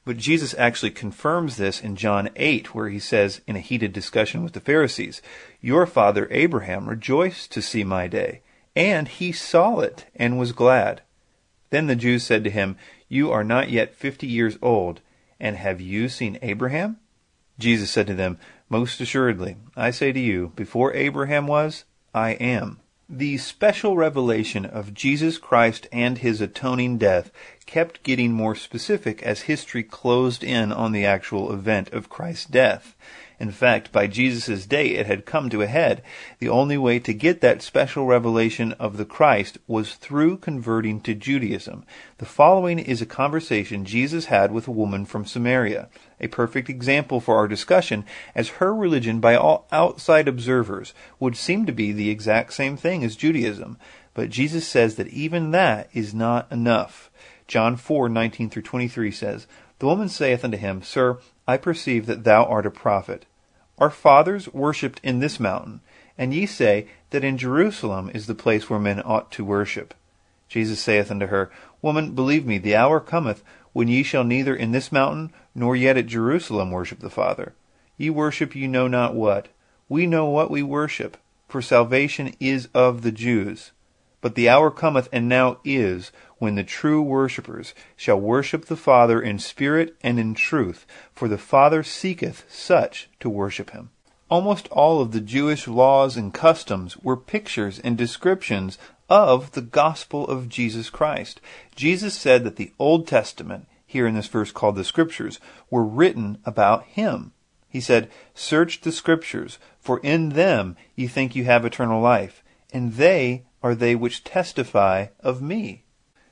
But 0.03 0.17
Jesus 0.17 0.53
actually 0.57 0.91
confirms 0.91 1.55
this 1.55 1.79
in 1.79 1.95
John 1.95 2.29
8, 2.35 2.75
where 2.75 2.89
he 2.89 2.99
says 2.99 3.39
in 3.47 3.55
a 3.55 3.61
heated 3.61 3.93
discussion 3.93 4.43
with 4.43 4.51
the 4.51 4.59
Pharisees, 4.59 5.21
Your 5.61 5.85
father 5.85 6.27
Abraham 6.29 6.89
rejoiced 6.89 7.51
to 7.53 7.61
see 7.61 7.85
my 7.85 8.07
day 8.07 8.41
and 8.75 9.07
he 9.07 9.31
saw 9.31 9.79
it 9.79 10.05
and 10.15 10.39
was 10.39 10.51
glad. 10.51 11.01
Then 11.69 11.87
the 11.87 11.95
Jews 11.95 12.23
said 12.23 12.43
to 12.43 12.49
him, 12.49 12.77
You 13.07 13.31
are 13.31 13.43
not 13.43 13.69
yet 13.69 13.95
fifty 13.95 14.27
years 14.27 14.57
old, 14.61 15.01
and 15.39 15.55
have 15.55 15.81
you 15.81 16.09
seen 16.09 16.37
Abraham? 16.41 16.97
Jesus 17.57 17.91
said 17.91 18.07
to 18.07 18.15
them, 18.15 18.37
Most 18.69 18.99
assuredly, 19.01 19.57
I 19.75 19.91
say 19.91 20.11
to 20.11 20.19
you, 20.19 20.51
before 20.55 20.93
Abraham 20.93 21.47
was, 21.47 21.85
I 22.13 22.31
am. 22.31 22.79
The 23.13 23.37
special 23.39 23.97
revelation 23.97 24.65
of 24.65 24.93
Jesus 24.93 25.37
Christ 25.37 25.85
and 25.91 26.17
his 26.17 26.39
atoning 26.39 26.97
death 26.97 27.29
kept 27.65 28.03
getting 28.03 28.31
more 28.31 28.55
specific 28.55 29.21
as 29.21 29.41
history 29.41 29.83
closed 29.83 30.45
in 30.45 30.71
on 30.71 30.93
the 30.93 31.05
actual 31.05 31.51
event 31.51 31.91
of 31.91 32.07
Christ's 32.07 32.45
death. 32.45 32.95
In 33.41 33.49
fact, 33.49 33.91
by 33.91 34.05
Jesus' 34.05 34.67
day 34.67 34.89
it 34.89 35.07
had 35.07 35.25
come 35.25 35.49
to 35.49 35.63
a 35.63 35.67
head. 35.67 36.03
The 36.37 36.47
only 36.47 36.77
way 36.77 36.99
to 36.99 37.11
get 37.11 37.41
that 37.41 37.63
special 37.63 38.05
revelation 38.05 38.73
of 38.73 38.97
the 38.97 39.03
Christ 39.03 39.57
was 39.65 39.95
through 39.95 40.37
converting 40.37 41.01
to 41.01 41.15
Judaism. 41.15 41.83
The 42.19 42.27
following 42.27 42.77
is 42.77 43.01
a 43.01 43.07
conversation 43.07 43.83
Jesus 43.83 44.25
had 44.25 44.51
with 44.51 44.67
a 44.67 44.71
woman 44.71 45.05
from 45.05 45.25
Samaria, 45.25 45.89
a 46.19 46.27
perfect 46.27 46.69
example 46.69 47.19
for 47.19 47.35
our 47.35 47.47
discussion, 47.47 48.05
as 48.35 48.59
her 48.59 48.75
religion 48.75 49.19
by 49.19 49.33
all 49.33 49.65
outside 49.71 50.27
observers 50.27 50.93
would 51.19 51.35
seem 51.35 51.65
to 51.65 51.71
be 51.71 51.91
the 51.91 52.11
exact 52.11 52.53
same 52.53 52.77
thing 52.77 53.03
as 53.03 53.15
Judaism. 53.15 53.75
But 54.13 54.29
Jesus 54.29 54.67
says 54.67 54.97
that 54.97 55.07
even 55.07 55.49
that 55.49 55.89
is 55.93 56.13
not 56.13 56.45
enough. 56.51 57.09
John 57.47 57.75
4:19 57.75 58.51
through 58.51 58.61
23 58.61 59.09
says, 59.09 59.47
The 59.79 59.87
woman 59.87 60.09
saith 60.09 60.45
unto 60.45 60.57
him, 60.57 60.83
Sir, 60.83 61.17
I 61.47 61.57
perceive 61.57 62.05
that 62.05 62.23
thou 62.23 62.45
art 62.45 62.67
a 62.67 62.71
prophet. 62.71 63.25
Our 63.81 63.89
fathers 63.89 64.47
worshipped 64.53 65.01
in 65.01 65.21
this 65.21 65.39
mountain, 65.39 65.81
and 66.15 66.35
ye 66.35 66.45
say 66.45 66.85
that 67.09 67.23
in 67.23 67.39
Jerusalem 67.39 68.11
is 68.13 68.27
the 68.27 68.35
place 68.35 68.69
where 68.69 68.79
men 68.79 69.01
ought 69.03 69.31
to 69.31 69.43
worship. 69.43 69.95
Jesus 70.47 70.79
saith 70.79 71.09
unto 71.09 71.25
her, 71.25 71.49
Woman, 71.81 72.13
believe 72.13 72.45
me, 72.45 72.59
the 72.59 72.75
hour 72.75 72.99
cometh 72.99 73.43
when 73.73 73.87
ye 73.87 74.03
shall 74.03 74.23
neither 74.23 74.55
in 74.55 74.71
this 74.71 74.91
mountain 74.91 75.33
nor 75.55 75.75
yet 75.75 75.97
at 75.97 76.05
Jerusalem 76.05 76.69
worship 76.69 76.99
the 76.99 77.09
Father. 77.09 77.55
Ye 77.97 78.11
worship 78.11 78.55
ye 78.55 78.67
know 78.67 78.87
not 78.87 79.15
what. 79.15 79.47
We 79.89 80.05
know 80.05 80.27
what 80.27 80.51
we 80.51 80.61
worship, 80.61 81.17
for 81.47 81.59
salvation 81.59 82.35
is 82.39 82.69
of 82.75 83.01
the 83.01 83.11
Jews. 83.11 83.71
But 84.21 84.35
the 84.35 84.47
hour 84.47 84.69
cometh, 84.69 85.09
and 85.11 85.27
now 85.27 85.57
is, 85.65 86.11
when 86.41 86.55
the 86.55 86.63
true 86.63 87.03
worshippers 87.03 87.75
shall 87.95 88.19
worship 88.19 88.65
the 88.65 88.75
Father 88.75 89.21
in 89.21 89.37
spirit 89.37 89.95
and 90.01 90.19
in 90.19 90.33
truth, 90.33 90.87
for 91.13 91.27
the 91.27 91.37
Father 91.37 91.83
seeketh 91.83 92.43
such 92.49 93.07
to 93.19 93.29
worship 93.29 93.69
him. 93.69 93.91
Almost 94.27 94.67
all 94.69 95.01
of 95.01 95.11
the 95.11 95.21
Jewish 95.21 95.67
laws 95.67 96.17
and 96.17 96.33
customs 96.33 96.97
were 96.97 97.15
pictures 97.15 97.77
and 97.77 97.95
descriptions 97.95 98.79
of 99.07 99.51
the 99.51 99.61
gospel 99.61 100.27
of 100.27 100.49
Jesus 100.49 100.89
Christ. 100.89 101.39
Jesus 101.75 102.15
said 102.15 102.43
that 102.43 102.55
the 102.55 102.71
Old 102.79 103.05
Testament, 103.05 103.67
here 103.85 104.07
in 104.07 104.15
this 104.15 104.25
verse 104.25 104.51
called 104.51 104.77
the 104.77 104.83
Scriptures, 104.83 105.39
were 105.69 105.85
written 105.85 106.39
about 106.43 106.85
him. 106.85 107.33
He 107.69 107.79
said, 107.79 108.09
Search 108.33 108.81
the 108.81 108.91
Scriptures, 108.91 109.59
for 109.79 109.99
in 109.99 110.29
them 110.29 110.75
ye 110.95 111.05
think 111.05 111.35
you 111.35 111.43
have 111.43 111.65
eternal 111.65 112.01
life, 112.01 112.43
and 112.73 112.93
they 112.93 113.43
are 113.61 113.75
they 113.75 113.93
which 113.93 114.23
testify 114.23 115.05
of 115.19 115.39
me. 115.39 115.80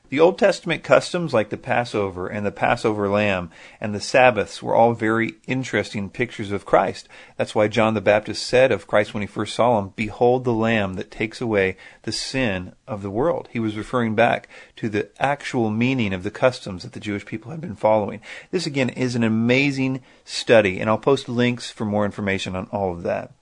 The 0.10 0.20
Old 0.20 0.39
Testament 0.39 0.82
customs 0.82 1.36
like 1.36 1.50
the 1.50 1.58
Passover 1.58 2.28
and 2.28 2.44
the 2.44 2.51
Passover 2.51 3.08
lamb 3.08 3.51
and 3.80 3.94
the 3.94 4.00
Sabbaths 4.00 4.63
were 4.63 4.74
all 4.74 4.94
very 4.94 5.36
interesting 5.46 6.10
pictures 6.10 6.51
of 6.51 6.66
Christ. 6.66 7.08
That's 7.38 7.54
why 7.54 7.68
John 7.68 7.94
the 7.94 8.01
Baptist 8.01 8.44
said 8.44 8.72
of 8.72 8.88
Christ 8.88 9.13
when 9.13 9.22
he 9.22 9.28
first 9.28 9.54
saw 9.54 9.78
him, 9.78 9.94
Behold 9.96 10.46
the 10.46 10.54
lamb 10.54 10.96
that 10.96 11.12
takes 11.12 11.42
away 11.42 11.78
the 12.04 12.12
sin 12.12 12.74
of 12.88 13.04
the 13.04 13.12
world. 13.12 13.50
He 13.51 13.60
was 13.60 13.78
referring 13.78 14.16
back 14.16 14.50
to 14.78 14.89
the 14.89 15.10
actual 15.20 15.70
meaning 15.70 16.12
of 16.12 16.24
the 16.24 16.32
customs 16.32 16.82
that 16.82 16.94
the 16.94 17.00
Jewish 17.00 17.28
people 17.28 17.51
had 17.51 17.62
been 17.62 17.75
following. 17.75 18.20
This 18.50 18.66
again 18.66 18.89
is 18.89 19.13
an 19.13 19.24
amazing 19.24 20.01
study 20.25 20.80
and 20.80 20.89
I'll 20.89 20.98
post 20.98 21.30
links 21.30 21.70
for 21.70 21.86
more 21.86 22.06
information 22.06 22.56
on 22.56 22.66
all 22.72 22.92
of 22.92 23.04
that. 23.04 23.34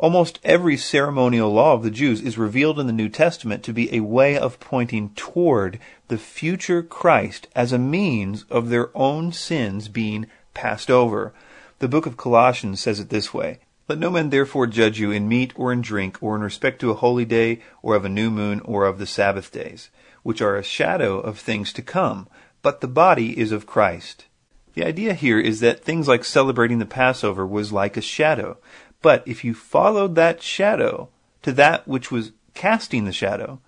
Almost 0.00 0.40
every 0.42 0.78
ceremonial 0.78 1.52
law 1.52 1.74
of 1.74 1.82
the 1.82 1.90
Jews 1.90 2.22
is 2.22 2.38
revealed 2.38 2.80
in 2.80 2.86
the 2.86 2.92
New 2.92 3.10
Testament 3.10 3.62
to 3.64 3.72
be 3.74 3.94
a 3.94 4.00
way 4.00 4.34
of 4.34 4.58
pointing 4.58 5.10
toward 5.10 5.78
the 6.08 6.16
future 6.16 6.82
Christ 6.82 7.48
as 7.54 7.70
a 7.70 7.78
means 7.78 8.46
of 8.48 8.70
their 8.70 8.88
own 8.96 9.30
sins 9.30 9.88
being 9.88 10.26
passed 10.54 10.90
over. 10.90 11.34
The 11.80 11.88
book 11.88 12.06
of 12.06 12.16
Colossians 12.16 12.80
says 12.80 12.98
it 12.98 13.10
this 13.10 13.34
way 13.34 13.58
Let 13.88 13.98
no 13.98 14.08
man 14.08 14.30
therefore 14.30 14.66
judge 14.66 14.98
you 14.98 15.10
in 15.10 15.28
meat 15.28 15.52
or 15.54 15.70
in 15.70 15.82
drink, 15.82 16.16
or 16.22 16.34
in 16.34 16.40
respect 16.40 16.80
to 16.80 16.90
a 16.90 16.94
holy 16.94 17.26
day, 17.26 17.60
or 17.82 17.94
of 17.94 18.06
a 18.06 18.08
new 18.08 18.30
moon, 18.30 18.60
or 18.60 18.86
of 18.86 18.98
the 18.98 19.04
Sabbath 19.04 19.52
days, 19.52 19.90
which 20.22 20.40
are 20.40 20.56
a 20.56 20.62
shadow 20.62 21.20
of 21.20 21.38
things 21.38 21.74
to 21.74 21.82
come, 21.82 22.26
but 22.62 22.80
the 22.80 22.88
body 22.88 23.38
is 23.38 23.52
of 23.52 23.66
Christ. 23.66 24.24
The 24.72 24.86
idea 24.86 25.12
here 25.12 25.38
is 25.38 25.60
that 25.60 25.84
things 25.84 26.08
like 26.08 26.24
celebrating 26.24 26.78
the 26.78 26.86
Passover 26.86 27.46
was 27.46 27.70
like 27.70 27.98
a 27.98 28.00
shadow. 28.00 28.56
But 29.02 29.26
if 29.26 29.44
you 29.44 29.54
followed 29.54 30.14
that 30.14 30.42
shadow 30.42 31.08
to 31.42 31.52
that 31.52 31.88
which 31.88 32.10
was 32.10 32.32
casting 32.54 33.04
the 33.04 33.12
shadow, 33.12 33.60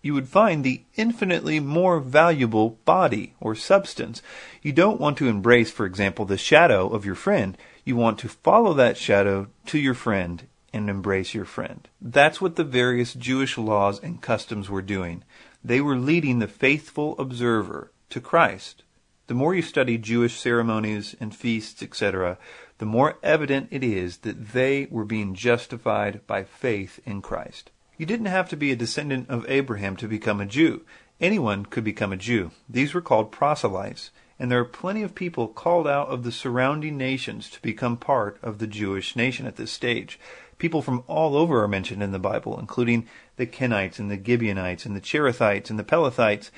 you 0.00 0.14
would 0.14 0.28
find 0.28 0.62
the 0.62 0.82
infinitely 0.96 1.60
more 1.60 2.00
valuable 2.00 2.78
body 2.84 3.34
or 3.40 3.54
substance. 3.54 4.22
You 4.62 4.72
don't 4.72 5.00
want 5.00 5.18
to 5.18 5.28
embrace, 5.28 5.70
for 5.70 5.84
example, 5.86 6.24
the 6.24 6.38
shadow 6.38 6.88
of 6.88 7.04
your 7.04 7.16
friend. 7.16 7.58
You 7.84 7.96
want 7.96 8.18
to 8.20 8.28
follow 8.28 8.72
that 8.74 8.96
shadow 8.96 9.48
to 9.66 9.78
your 9.78 9.94
friend 9.94 10.46
and 10.72 10.88
embrace 10.88 11.34
your 11.34 11.44
friend. 11.44 11.88
That's 12.00 12.40
what 12.40 12.56
the 12.56 12.64
various 12.64 13.14
Jewish 13.14 13.58
laws 13.58 14.00
and 14.00 14.22
customs 14.22 14.70
were 14.70 14.82
doing. 14.82 15.24
They 15.64 15.80
were 15.80 15.96
leading 15.96 16.38
the 16.38 16.48
faithful 16.48 17.18
observer 17.18 17.90
to 18.10 18.20
Christ. 18.20 18.84
The 19.26 19.34
more 19.34 19.54
you 19.54 19.62
study 19.62 19.98
Jewish 19.98 20.38
ceremonies 20.38 21.16
and 21.20 21.34
feasts, 21.34 21.82
etc., 21.82 22.38
the 22.78 22.86
more 22.86 23.18
evident 23.22 23.68
it 23.70 23.84
is 23.84 24.18
that 24.18 24.52
they 24.52 24.86
were 24.90 25.04
being 25.04 25.34
justified 25.34 26.26
by 26.26 26.44
faith 26.44 27.00
in 27.04 27.20
Christ. 27.20 27.70
You 27.96 28.06
didn't 28.06 28.26
have 28.26 28.48
to 28.50 28.56
be 28.56 28.70
a 28.70 28.76
descendant 28.76 29.28
of 29.28 29.48
Abraham 29.48 29.96
to 29.96 30.08
become 30.08 30.40
a 30.40 30.46
Jew. 30.46 30.82
Anyone 31.20 31.66
could 31.66 31.82
become 31.82 32.12
a 32.12 32.16
Jew. 32.16 32.52
These 32.68 32.94
were 32.94 33.00
called 33.00 33.32
proselytes, 33.32 34.12
and 34.38 34.50
there 34.50 34.60
are 34.60 34.64
plenty 34.64 35.02
of 35.02 35.16
people 35.16 35.48
called 35.48 35.88
out 35.88 36.08
of 36.08 36.22
the 36.22 36.30
surrounding 36.30 36.96
nations 36.96 37.50
to 37.50 37.60
become 37.60 37.96
part 37.96 38.38
of 38.40 38.58
the 38.58 38.68
Jewish 38.68 39.16
nation 39.16 39.46
at 39.46 39.56
this 39.56 39.72
stage. 39.72 40.20
People 40.58 40.80
from 40.80 41.02
all 41.08 41.36
over 41.36 41.62
are 41.64 41.68
mentioned 41.68 42.02
in 42.04 42.12
the 42.12 42.20
Bible, 42.20 42.58
including 42.58 43.06
the 43.36 43.46
Kenites 43.46 43.98
and 43.98 44.08
the 44.08 44.22
Gibeonites 44.22 44.86
and 44.86 44.94
the 44.94 45.00
Cherethites 45.00 45.70
and 45.70 45.78
the 45.78 45.84
Pelethites 45.84 46.52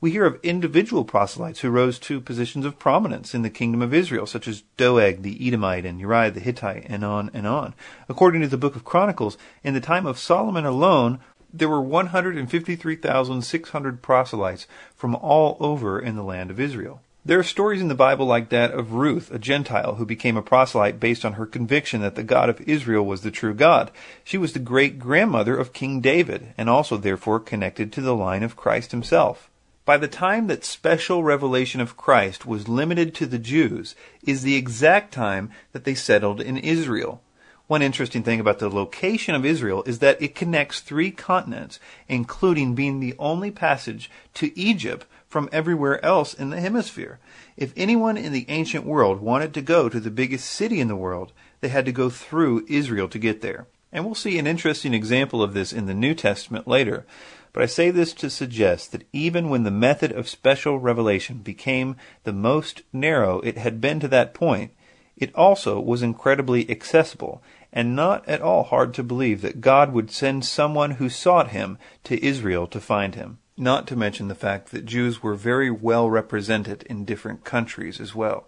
we 0.00 0.10
hear 0.10 0.24
of 0.24 0.40
individual 0.42 1.04
proselytes 1.04 1.60
who 1.60 1.68
rose 1.68 1.98
to 1.98 2.22
positions 2.22 2.64
of 2.64 2.78
prominence 2.78 3.34
in 3.34 3.42
the 3.42 3.50
kingdom 3.50 3.82
of 3.82 3.92
Israel, 3.92 4.24
such 4.24 4.48
as 4.48 4.62
Doeg 4.78 5.20
the 5.20 5.46
Edomite 5.46 5.84
and 5.84 6.00
Uriah 6.00 6.30
the 6.30 6.40
Hittite, 6.40 6.86
and 6.88 7.04
on 7.04 7.30
and 7.34 7.46
on. 7.46 7.74
According 8.08 8.40
to 8.40 8.48
the 8.48 8.56
book 8.56 8.76
of 8.76 8.84
Chronicles, 8.84 9.36
in 9.62 9.74
the 9.74 9.80
time 9.80 10.06
of 10.06 10.18
Solomon 10.18 10.64
alone, 10.64 11.18
there 11.52 11.68
were 11.68 11.82
153,600 11.82 14.02
proselytes 14.02 14.66
from 14.96 15.14
all 15.16 15.58
over 15.60 16.00
in 16.00 16.16
the 16.16 16.22
land 16.22 16.50
of 16.50 16.58
Israel. 16.58 17.02
There 17.22 17.38
are 17.38 17.42
stories 17.42 17.82
in 17.82 17.88
the 17.88 17.94
Bible 17.94 18.24
like 18.24 18.48
that 18.48 18.70
of 18.70 18.94
Ruth, 18.94 19.30
a 19.30 19.38
Gentile 19.38 19.96
who 19.96 20.06
became 20.06 20.38
a 20.38 20.42
proselyte 20.42 20.98
based 20.98 21.26
on 21.26 21.34
her 21.34 21.44
conviction 21.44 22.00
that 22.00 22.14
the 22.14 22.22
God 22.22 22.48
of 22.48 22.62
Israel 22.62 23.04
was 23.04 23.20
the 23.20 23.30
true 23.30 23.52
God. 23.52 23.90
She 24.24 24.38
was 24.38 24.54
the 24.54 24.58
great 24.58 24.98
grandmother 24.98 25.54
of 25.54 25.74
King 25.74 26.00
David, 26.00 26.54
and 26.56 26.70
also 26.70 26.96
therefore 26.96 27.38
connected 27.38 27.92
to 27.92 28.00
the 28.00 28.16
line 28.16 28.42
of 28.42 28.56
Christ 28.56 28.92
himself 28.92 29.49
by 29.84 29.96
the 29.96 30.08
time 30.08 30.46
that 30.46 30.64
special 30.64 31.22
revelation 31.22 31.80
of 31.80 31.96
Christ 31.96 32.46
was 32.46 32.68
limited 32.68 33.14
to 33.14 33.26
the 33.26 33.38
Jews 33.38 33.94
is 34.26 34.42
the 34.42 34.56
exact 34.56 35.12
time 35.12 35.50
that 35.72 35.84
they 35.84 35.94
settled 35.94 36.40
in 36.40 36.56
Israel. 36.58 37.22
One 37.66 37.82
interesting 37.82 38.24
thing 38.24 38.40
about 38.40 38.58
the 38.58 38.68
location 38.68 39.34
of 39.34 39.44
Israel 39.44 39.84
is 39.84 40.00
that 40.00 40.20
it 40.20 40.34
connects 40.34 40.80
three 40.80 41.12
continents, 41.12 41.78
including 42.08 42.74
being 42.74 42.98
the 42.98 43.14
only 43.18 43.52
passage 43.52 44.10
to 44.34 44.58
Egypt 44.58 45.06
from 45.28 45.48
everywhere 45.52 46.04
else 46.04 46.34
in 46.34 46.50
the 46.50 46.60
hemisphere. 46.60 47.20
If 47.56 47.72
anyone 47.76 48.16
in 48.16 48.32
the 48.32 48.46
ancient 48.48 48.84
world 48.84 49.20
wanted 49.20 49.54
to 49.54 49.62
go 49.62 49.88
to 49.88 50.00
the 50.00 50.10
biggest 50.10 50.50
city 50.50 50.80
in 50.80 50.88
the 50.88 50.96
world, 50.96 51.32
they 51.60 51.68
had 51.68 51.84
to 51.86 51.92
go 51.92 52.10
through 52.10 52.66
Israel 52.68 53.08
to 53.08 53.18
get 53.20 53.40
there. 53.40 53.68
And 53.92 54.04
we'll 54.04 54.16
see 54.16 54.38
an 54.38 54.48
interesting 54.48 54.92
example 54.92 55.40
of 55.40 55.54
this 55.54 55.72
in 55.72 55.86
the 55.86 55.94
New 55.94 56.14
Testament 56.14 56.66
later. 56.66 57.06
But 57.52 57.62
I 57.64 57.66
say 57.66 57.90
this 57.90 58.12
to 58.14 58.30
suggest 58.30 58.92
that 58.92 59.06
even 59.12 59.48
when 59.48 59.64
the 59.64 59.70
method 59.70 60.12
of 60.12 60.28
special 60.28 60.78
revelation 60.78 61.38
became 61.38 61.96
the 62.24 62.32
most 62.32 62.82
narrow 62.92 63.40
it 63.40 63.58
had 63.58 63.80
been 63.80 63.98
to 64.00 64.08
that 64.08 64.34
point, 64.34 64.72
it 65.16 65.34
also 65.34 65.80
was 65.80 66.02
incredibly 66.02 66.70
accessible 66.70 67.42
and 67.72 67.94
not 67.94 68.26
at 68.28 68.40
all 68.40 68.64
hard 68.64 68.94
to 68.94 69.02
believe 69.02 69.42
that 69.42 69.60
God 69.60 69.92
would 69.92 70.10
send 70.10 70.44
someone 70.44 70.92
who 70.92 71.08
sought 71.08 71.50
him 71.50 71.78
to 72.04 72.24
Israel 72.24 72.66
to 72.68 72.80
find 72.80 73.14
him. 73.14 73.38
Not 73.56 73.86
to 73.88 73.96
mention 73.96 74.28
the 74.28 74.34
fact 74.34 74.70
that 74.70 74.86
Jews 74.86 75.22
were 75.22 75.34
very 75.34 75.70
well 75.70 76.08
represented 76.08 76.84
in 76.84 77.04
different 77.04 77.44
countries 77.44 78.00
as 78.00 78.14
well. 78.14 78.46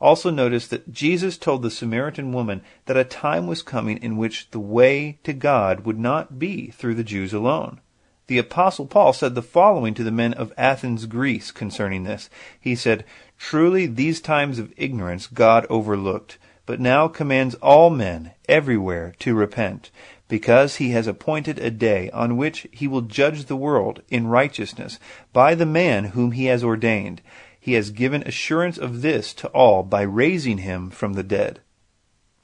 Also 0.00 0.30
notice 0.30 0.66
that 0.68 0.92
Jesus 0.92 1.38
told 1.38 1.62
the 1.62 1.70
Samaritan 1.70 2.32
woman 2.32 2.62
that 2.86 2.96
a 2.96 3.04
time 3.04 3.46
was 3.46 3.62
coming 3.62 3.98
in 3.98 4.16
which 4.16 4.50
the 4.50 4.60
way 4.60 5.18
to 5.24 5.32
God 5.32 5.86
would 5.86 5.98
not 5.98 6.38
be 6.38 6.68
through 6.70 6.94
the 6.94 7.04
Jews 7.04 7.32
alone. 7.32 7.80
The 8.28 8.38
apostle 8.38 8.86
Paul 8.86 9.12
said 9.12 9.34
the 9.34 9.42
following 9.42 9.94
to 9.94 10.04
the 10.04 10.12
men 10.12 10.32
of 10.34 10.52
Athens, 10.56 11.06
Greece 11.06 11.50
concerning 11.50 12.04
this. 12.04 12.30
He 12.58 12.74
said, 12.74 13.04
Truly 13.36 13.86
these 13.86 14.20
times 14.20 14.58
of 14.60 14.72
ignorance 14.76 15.26
God 15.26 15.66
overlooked, 15.68 16.38
but 16.64 16.78
now 16.78 17.08
commands 17.08 17.56
all 17.56 17.90
men 17.90 18.32
everywhere 18.48 19.14
to 19.18 19.34
repent, 19.34 19.90
because 20.28 20.76
he 20.76 20.90
has 20.90 21.08
appointed 21.08 21.58
a 21.58 21.70
day 21.70 22.10
on 22.10 22.36
which 22.36 22.68
he 22.70 22.86
will 22.86 23.02
judge 23.02 23.46
the 23.46 23.56
world 23.56 24.02
in 24.08 24.28
righteousness 24.28 25.00
by 25.32 25.56
the 25.56 25.66
man 25.66 26.04
whom 26.04 26.30
he 26.30 26.44
has 26.46 26.62
ordained. 26.62 27.20
He 27.58 27.72
has 27.74 27.90
given 27.90 28.22
assurance 28.22 28.78
of 28.78 29.02
this 29.02 29.34
to 29.34 29.48
all 29.48 29.82
by 29.82 30.02
raising 30.02 30.58
him 30.58 30.90
from 30.90 31.14
the 31.14 31.22
dead. 31.22 31.60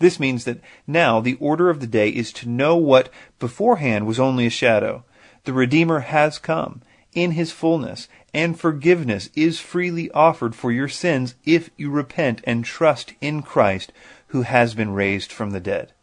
This 0.01 0.21
means 0.21 0.45
that 0.45 0.61
now 0.87 1.21
the 1.21 1.37
order 1.41 1.71
of 1.71 1.81
the 1.81 1.87
day 1.87 2.09
is 2.09 2.33
to 2.35 2.49
know 2.49 2.77
what 2.77 3.11
beforehand 3.39 4.07
was 4.07 4.21
only 4.21 4.47
a 4.47 4.51
shadow. 4.51 5.05
The 5.49 5.55
Redeemer 5.55 6.01
has 6.01 6.39
come 6.39 6.83
in 7.15 7.31
his 7.31 7.53
fullness, 7.53 8.07
and 8.35 8.61
forgiveness 8.61 9.31
is 9.35 9.59
freely 9.59 10.11
offered 10.11 10.55
for 10.55 10.71
your 10.71 10.89
sins 10.89 11.37
if 11.47 11.71
you 11.79 11.89
repent 11.89 12.43
and 12.45 12.67
trust 12.67 13.15
in 13.23 13.41
Christ 13.41 13.91
who 14.27 14.43
has 14.43 14.75
been 14.75 14.93
raised 14.93 15.33
from 15.33 15.53
the 15.53 15.59
dead. 15.59 15.95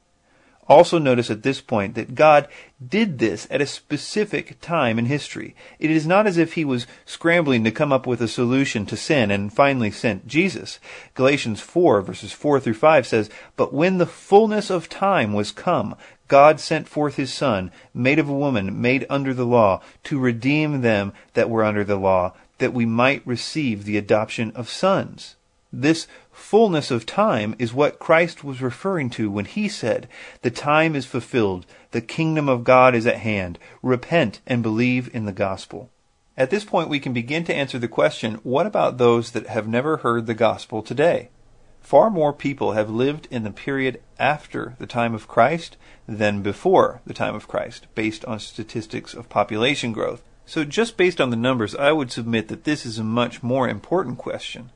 Also 0.68 0.98
notice 0.98 1.30
at 1.30 1.44
this 1.44 1.62
point 1.62 1.94
that 1.94 2.16
God 2.16 2.48
did 2.86 3.20
this 3.20 3.48
at 3.52 3.62
a 3.62 3.68
specific 3.68 4.60
time 4.62 4.98
in 4.98 5.06
history. 5.06 5.56
It 5.78 5.92
is 5.92 6.08
not 6.08 6.26
as 6.26 6.40
if 6.40 6.54
he 6.54 6.66
was 6.66 6.88
scrambling 7.06 7.64
to 7.66 7.72
come 7.72 7.94
up 7.94 8.08
with 8.08 8.22
a 8.22 8.28
solution 8.28 8.88
to 8.88 8.98
sin 8.98 9.30
and 9.30 9.54
finally 9.54 9.92
sent 9.92 10.26
Jesus. 10.26 10.80
Galatians 11.14 11.62
4 11.62 12.02
verses 12.02 12.32
4 12.32 12.60
through 12.60 12.74
5 12.74 13.06
says, 13.06 13.30
But 13.56 13.76
when 13.76 14.00
the 14.00 14.08
fullness 14.08 14.72
of 14.72 14.90
time 14.90 15.34
was 15.34 15.52
come, 15.52 15.96
God 16.28 16.60
sent 16.60 16.88
forth 16.88 17.16
his 17.16 17.34
Son, 17.34 17.72
made 17.94 18.20
of 18.20 18.28
a 18.28 18.34
woman, 18.34 18.82
made 18.82 19.06
under 19.10 19.34
the 19.34 19.46
law, 19.46 19.82
to 20.06 20.20
redeem 20.20 20.82
them 20.82 21.14
that 21.34 21.50
were 21.50 21.64
under 21.64 21.84
the 21.84 21.98
law, 21.98 22.34
that 22.58 22.74
we 22.74 22.86
might 22.86 23.26
receive 23.26 23.84
the 23.84 23.98
adoption 23.98 24.52
of 24.56 24.70
sons. 24.70 25.36
This 25.72 26.08
fullness 26.32 26.90
of 26.90 27.06
time 27.06 27.56
is 27.60 27.74
what 27.74 28.00
Christ 28.00 28.44
was 28.44 28.62
referring 28.62 29.10
to 29.12 29.30
when 29.30 29.46
he 29.46 29.68
said, 29.68 30.08
The 30.42 30.52
time 30.52 30.96
is 30.96 31.06
fulfilled, 31.06 31.66
the 31.92 32.02
kingdom 32.02 32.48
of 32.48 32.64
God 32.64 32.96
is 32.96 33.06
at 33.06 33.18
hand, 33.18 33.60
repent 33.82 34.40
and 34.48 34.64
believe 34.64 35.14
in 35.14 35.26
the 35.26 35.32
gospel. 35.32 35.90
At 36.38 36.50
this 36.50 36.66
point, 36.66 36.90
we 36.90 37.00
can 37.00 37.14
begin 37.14 37.44
to 37.46 37.56
answer 37.56 37.80
the 37.80 37.88
question 37.88 38.36
what 38.44 38.66
about 38.66 38.98
those 38.98 39.32
that 39.32 39.48
have 39.48 39.68
never 39.68 39.98
heard 39.98 40.26
the 40.26 40.34
gospel 40.34 40.82
today? 40.82 41.30
Far 41.86 42.10
more 42.10 42.34
people 42.34 42.72
have 42.72 42.90
lived 42.90 43.28
in 43.30 43.44
the 43.44 43.52
period 43.52 44.02
after 44.18 44.76
the 44.80 44.88
time 44.88 45.14
of 45.14 45.28
Christ 45.28 45.78
than 46.08 46.42
before 46.42 47.00
the 47.06 47.14
time 47.14 47.36
of 47.36 47.48
Christ, 47.48 47.86
based 47.94 48.26
on 48.26 48.40
statistics 48.40 49.14
of 49.14 49.30
population 49.30 49.92
growth. 49.92 50.24
So, 50.48 50.64
just 50.64 50.98
based 50.98 51.22
on 51.22 51.30
the 51.30 51.36
numbers, 51.36 51.76
I 51.76 51.92
would 51.92 52.12
submit 52.12 52.48
that 52.48 52.64
this 52.64 52.88
is 52.88 52.98
a 52.98 53.04
much 53.04 53.44
more 53.44 53.70
important 53.70 54.18
question. 54.18 54.72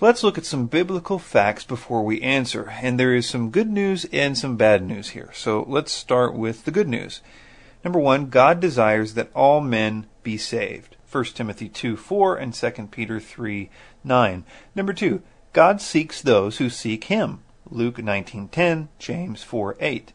Let's 0.00 0.22
look 0.22 0.38
at 0.38 0.46
some 0.46 0.66
biblical 0.66 1.18
facts 1.18 1.64
before 1.64 2.04
we 2.04 2.22
answer. 2.22 2.72
And 2.80 2.98
there 2.98 3.12
is 3.12 3.28
some 3.28 3.50
good 3.50 3.68
news 3.68 4.06
and 4.12 4.38
some 4.38 4.56
bad 4.56 4.86
news 4.86 5.08
here. 5.08 5.30
So 5.34 5.66
let's 5.68 5.90
start 5.90 6.34
with 6.34 6.64
the 6.64 6.70
good 6.70 6.88
news. 6.88 7.22
Number 7.82 7.98
one, 7.98 8.30
God 8.30 8.60
desires 8.60 9.14
that 9.14 9.32
all 9.34 9.60
men 9.60 10.06
be 10.22 10.38
saved. 10.38 10.94
1 11.10 11.24
Timothy 11.24 11.68
2 11.68 11.96
4 11.96 12.36
and 12.36 12.54
2 12.54 12.70
Peter 12.92 13.18
3 13.18 13.68
9. 14.04 14.44
Number 14.76 14.92
two, 14.92 15.22
God 15.52 15.80
seeks 15.80 16.22
those 16.22 16.58
who 16.58 16.70
seek 16.70 17.04
him. 17.04 17.40
Luke 17.68 17.98
19:10, 17.98 18.88
James 18.98 19.42
4:8. 19.42 20.12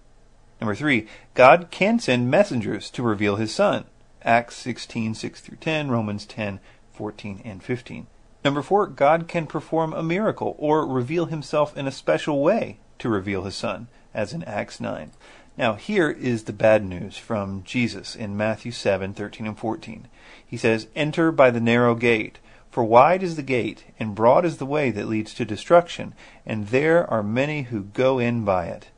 Number 0.62 0.76
3, 0.76 1.08
God 1.34 1.68
can 1.72 2.00
send 2.00 2.32
messengers 2.32 2.90
to 2.92 3.04
reveal 3.04 3.36
his 3.36 3.54
son. 3.54 3.86
Acts 4.24 4.56
16:6 4.56 5.42
through 5.42 5.58
10, 5.58 5.90
Romans 5.90 6.26
10:14 6.26 7.42
and 7.44 7.62
15. 7.62 8.08
Number 8.46 8.62
four, 8.62 8.88
God 8.88 9.28
can 9.28 9.48
perform 9.48 9.92
a 9.94 10.04
miracle 10.04 10.56
or 10.60 10.86
reveal 10.86 11.26
himself 11.26 11.76
in 11.76 11.88
a 11.88 11.92
special 11.92 12.42
way 12.42 12.78
to 13.00 13.10
reveal 13.10 13.44
his 13.44 13.56
son, 13.56 13.88
as 14.14 14.34
in 14.34 14.44
Acts 14.44 14.80
9. 14.80 15.12
Now, 15.58 15.74
here 15.74 16.12
is 16.12 16.44
the 16.44 16.54
bad 16.54 16.86
news 16.86 17.18
from 17.18 17.64
Jesus 17.64 18.16
in 18.16 18.38
Matthew 18.38 18.72
7:13 18.72 19.48
and 19.48 19.58
14. 19.58 20.08
He 20.46 20.58
says, 20.58 20.88
Enter 20.96 21.32
by 21.32 21.50
the 21.50 21.60
narrow 21.60 21.96
gate, 21.96 22.40
for 22.76 22.84
wide 22.84 23.24
is 23.24 23.38
the 23.38 23.42
gate, 23.42 23.86
and 23.98 24.14
broad 24.14 24.44
is 24.44 24.58
the 24.58 24.66
way 24.66 24.92
that 24.92 25.08
leads 25.08 25.34
to 25.34 25.46
destruction, 25.46 26.14
and 26.46 26.68
there 26.68 27.10
are 27.10 27.24
many 27.24 27.62
who 27.62 27.82
go 27.82 28.20
in 28.20 28.44
by 28.44 28.66
it. 28.66 28.90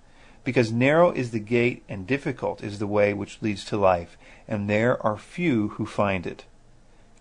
Because 0.43 0.71
narrow 0.71 1.11
is 1.11 1.29
the 1.29 1.39
gate, 1.39 1.83
and 1.87 2.07
difficult 2.07 2.63
is 2.63 2.79
the 2.79 2.87
way 2.87 3.13
which 3.13 3.39
leads 3.39 3.63
to 3.65 3.77
life, 3.77 4.17
and 4.47 4.67
there 4.67 4.99
are 5.05 5.15
few 5.15 5.67
who 5.67 5.85
find 5.85 6.25
it. 6.25 6.45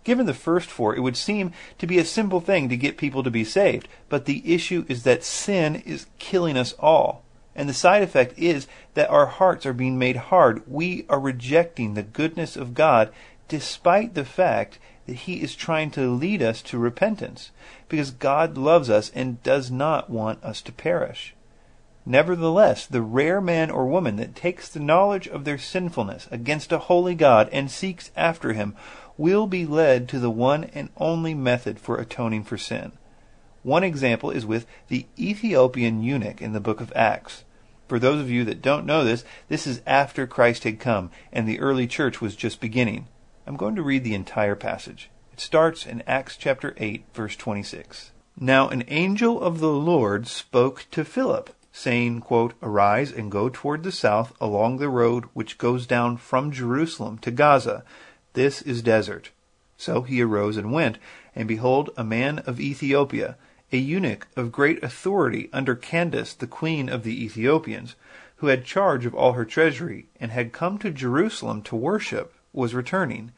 Given 0.03 0.25
the 0.25 0.33
first 0.33 0.71
four, 0.71 0.97
it 0.97 1.01
would 1.01 1.19
seem 1.19 1.53
to 1.77 1.87
be 1.87 1.99
a 1.99 2.07
simple 2.07 2.41
thing 2.41 2.71
to 2.71 2.77
get 2.79 2.97
people 2.97 3.23
to 3.23 3.31
be 3.31 3.45
saved. 3.45 3.87
But 4.09 4.25
the 4.25 4.55
issue 4.55 4.87
is 4.89 5.03
that 5.03 5.25
sin 5.25 5.83
is 5.85 6.07
killing 6.19 6.57
us 6.57 6.73
all. 6.79 7.23
And 7.55 7.69
the 7.69 7.75
side 7.75 8.03
effect 8.03 8.39
is 8.39 8.67
that 8.95 9.11
our 9.11 9.27
hearts 9.27 9.67
are 9.67 9.75
being 9.75 9.99
made 9.99 10.17
hard. 10.17 10.63
We 10.67 11.05
are 11.11 11.21
rejecting 11.21 11.93
the 11.93 12.03
goodness 12.03 12.57
of 12.57 12.73
God 12.73 13.13
despite 13.47 14.15
the 14.15 14.25
fact 14.25 14.79
that 15.07 15.15
He 15.15 15.43
is 15.43 15.55
trying 15.55 15.91
to 15.93 16.11
lead 16.11 16.43
us 16.43 16.63
to 16.63 16.79
repentance. 16.79 17.51
Because 17.89 18.11
God 18.11 18.59
loves 18.59 18.91
us 18.91 19.11
and 19.15 19.43
does 19.43 19.71
not 19.71 20.11
want 20.11 20.43
us 20.43 20.61
to 20.63 20.73
perish. 20.73 21.35
Nevertheless, 22.05 22.87
the 22.87 23.03
rare 23.03 23.41
man 23.41 23.71
or 23.71 23.87
woman 23.87 24.17
that 24.17 24.37
takes 24.37 24.69
the 24.69 24.79
knowledge 24.79 25.27
of 25.27 25.45
their 25.45 25.59
sinfulness 25.59 26.29
against 26.31 26.71
a 26.71 26.79
holy 26.79 27.17
God 27.17 27.49
and 27.51 27.71
seeks 27.71 28.13
after 28.17 28.53
Him 28.53 28.77
will 29.19 29.47
be 29.47 29.67
led 29.67 30.09
to 30.09 30.21
the 30.21 30.31
one 30.31 30.65
and 30.65 30.91
only 30.97 31.35
method 31.35 31.81
for 31.81 31.97
atoning 31.97 32.45
for 32.45 32.57
sin. 32.57 32.93
One 33.65 33.83
example 33.83 34.31
is 34.31 34.47
with 34.47 34.67
the 34.87 35.07
Ethiopian 35.19 36.01
eunuch 36.01 36.41
in 36.41 36.53
the 36.53 36.61
book 36.61 36.81
of 36.81 36.93
Acts. 36.95 37.43
For 37.89 37.99
those 37.99 38.21
of 38.21 38.31
you 38.31 38.45
that 38.45 38.63
don't 38.63 38.87
know 38.87 39.03
this, 39.03 39.25
this 39.49 39.67
is 39.67 39.83
after 39.87 40.27
Christ 40.27 40.63
had 40.63 40.79
come 40.79 41.11
and 41.33 41.49
the 41.49 41.59
early 41.59 41.89
church 41.89 42.21
was 42.21 42.37
just 42.37 42.61
beginning. 42.61 43.09
I'm 43.47 43.57
going 43.57 43.77
to 43.77 43.83
read 43.83 44.05
the 44.05 44.15
entire 44.15 44.57
passage. 44.57 45.11
It 45.33 45.41
starts 45.41 45.87
in 45.87 46.03
Acts 46.07 46.37
chapter 46.37 46.75
8, 46.77 47.05
verse 47.15 47.37
26. 47.37 48.11
Now 48.39 48.69
an 48.69 48.85
angel 48.89 49.41
of 49.41 49.61
the 49.61 49.73
Lord 49.73 50.27
spoke 50.27 50.87
to 50.91 51.05
Philip, 51.05 51.55
saying, 51.73 52.21
quote, 52.21 52.55
Arise 52.63 53.13
and 53.13 53.31
go 53.31 53.49
toward 53.49 53.83
the 53.83 53.93
south 53.93 54.33
along 54.41 54.79
the 54.79 54.89
road 54.89 55.25
which 55.33 55.59
goes 55.59 55.87
down 55.87 56.17
from 56.17 56.51
Jerusalem 56.51 57.19
to 57.19 57.31
Gaza 57.31 57.85
this 58.37 58.61
is 58.61 58.83
desert. 58.83 59.31
So 59.79 60.03
he 60.03 60.21
arose 60.21 60.59
and 60.59 60.71
went, 60.71 60.99
and 61.35 61.49
behold, 61.49 61.89
a 61.97 62.05
man 62.05 62.41
of 62.41 62.61
Ethiopia, 62.61 63.39
a 63.73 63.79
eunuch 63.79 64.29
of 64.37 64.53
great 64.53 64.85
authority 64.85 65.49
under 65.55 65.75
Candace, 65.75 66.35
the 66.35 66.47
queen 66.47 66.91
of 66.91 67.03
the 67.03 67.25
Ethiopians, 67.25 67.95
who 68.37 68.49
had 68.49 68.67
charge 68.67 69.07
of 69.07 69.15
all 69.15 69.33
her 69.33 69.47
treasury, 69.47 70.09
and 70.21 70.33
had 70.33 70.53
come 70.53 70.77
to 70.77 70.91
Jerusalem 70.91 71.63
to 71.63 71.75
worship, 71.77 72.35
was 72.57 72.75
returning. 72.75 73.33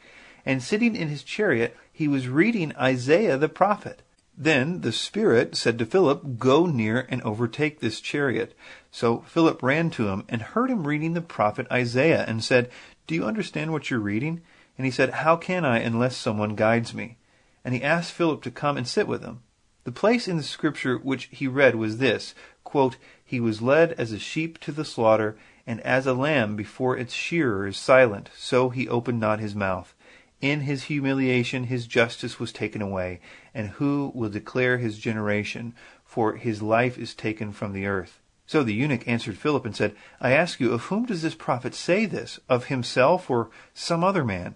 And 0.46 0.62
sitting 0.62 0.96
in 0.96 1.09
his 1.09 1.22
chariot, 1.22 1.76
he 1.92 2.09
was 2.09 2.28
reading 2.28 2.74
Isaiah 2.76 3.37
the 3.37 3.48
prophet. 3.48 4.02
Then 4.40 4.83
the 4.83 4.92
Spirit 4.92 5.57
said 5.57 5.78
to 5.81 5.87
Philip, 5.87 6.38
Go 6.38 6.66
near 6.66 7.07
and 7.09 7.20
overtake 7.22 7.81
this 7.81 8.00
chariot. 8.00 8.57
So 8.92 9.18
Philip 9.26 9.62
ran 9.62 9.90
to 9.90 10.09
him 10.09 10.24
and 10.28 10.40
heard 10.40 10.70
him 10.70 10.87
reading 10.87 11.14
the 11.14 11.20
prophet 11.20 11.66
Isaiah, 11.72 12.24
and 12.26 12.42
said, 12.42 12.70
Do 13.09 13.16
you 13.16 13.24
understand 13.24 13.72
what 13.72 13.90
you're 13.90 13.98
reading? 13.98 14.40
And 14.78 14.85
he 14.85 14.92
said, 14.92 15.11
How 15.11 15.37
can 15.37 15.64
I 15.64 15.81
unless 15.81 16.16
someone 16.16 16.54
guides 16.54 16.94
me? 16.94 17.16
And 17.64 17.74
he 17.74 17.83
asked 17.83 18.12
Philip 18.12 18.42
to 18.42 18.50
come 18.52 18.76
and 18.76 18.87
sit 18.87 19.09
with 19.09 19.22
him. 19.22 19.42
The 19.83 19.92
place 19.92 20.28
in 20.28 20.37
the 20.37 20.42
scripture 20.44 20.98
which 20.98 21.28
he 21.33 21.48
read 21.48 21.74
was 21.74 21.98
this 21.98 22.35
quote, 22.62 22.96
He 23.24 23.40
was 23.40 23.61
led 23.61 23.92
as 23.92 24.12
a 24.12 24.18
sheep 24.18 24.59
to 24.61 24.70
the 24.70 24.85
slaughter, 24.85 25.37
and 25.68 25.83
as 25.83 26.07
a 26.07 26.14
lamb 26.14 26.57
before 26.57 26.96
its 26.96 27.12
shearer 27.12 27.66
is 27.66 27.76
silent, 27.76 28.31
so 28.35 28.70
he 28.70 28.88
opened 28.88 29.20
not 29.20 29.38
his 29.38 29.54
mouth. 29.54 29.94
In 30.40 30.62
his 30.62 30.85
humiliation 30.85 31.64
his 31.64 31.87
justice 31.87 32.40
was 32.40 32.52
taken 32.52 32.81
away, 32.81 33.20
and 33.52 33.68
who 33.68 34.11
will 34.14 34.31
declare 34.31 34.78
his 34.78 34.96
generation? 34.98 35.74
For 36.07 36.37
his 36.37 36.62
life 36.62 36.96
is 36.96 37.14
taken 37.14 37.52
from 37.52 37.74
the 37.74 37.85
earth. 37.85 38.18
So 38.46 38.62
the 38.62 38.72
eunuch 38.72 39.07
answered 39.07 39.37
Philip 39.37 39.66
and 39.66 39.76
said, 39.76 39.94
I 40.22 40.33
ask 40.33 40.59
you, 40.59 40.72
of 40.72 40.85
whom 40.85 41.04
does 41.04 41.20
this 41.20 41.35
prophet 41.35 41.74
say 41.74 42.07
this? 42.07 42.40
Of 42.48 42.68
himself 42.68 43.28
or 43.28 43.50
some 43.74 44.02
other 44.02 44.24
man? 44.24 44.54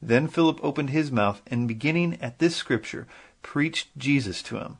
Then 0.00 0.28
Philip 0.28 0.60
opened 0.62 0.90
his 0.90 1.10
mouth, 1.10 1.42
and 1.48 1.66
beginning 1.66 2.16
at 2.20 2.38
this 2.38 2.54
scripture, 2.54 3.08
preached 3.42 3.88
Jesus 3.98 4.40
to 4.44 4.58
him. 4.58 4.78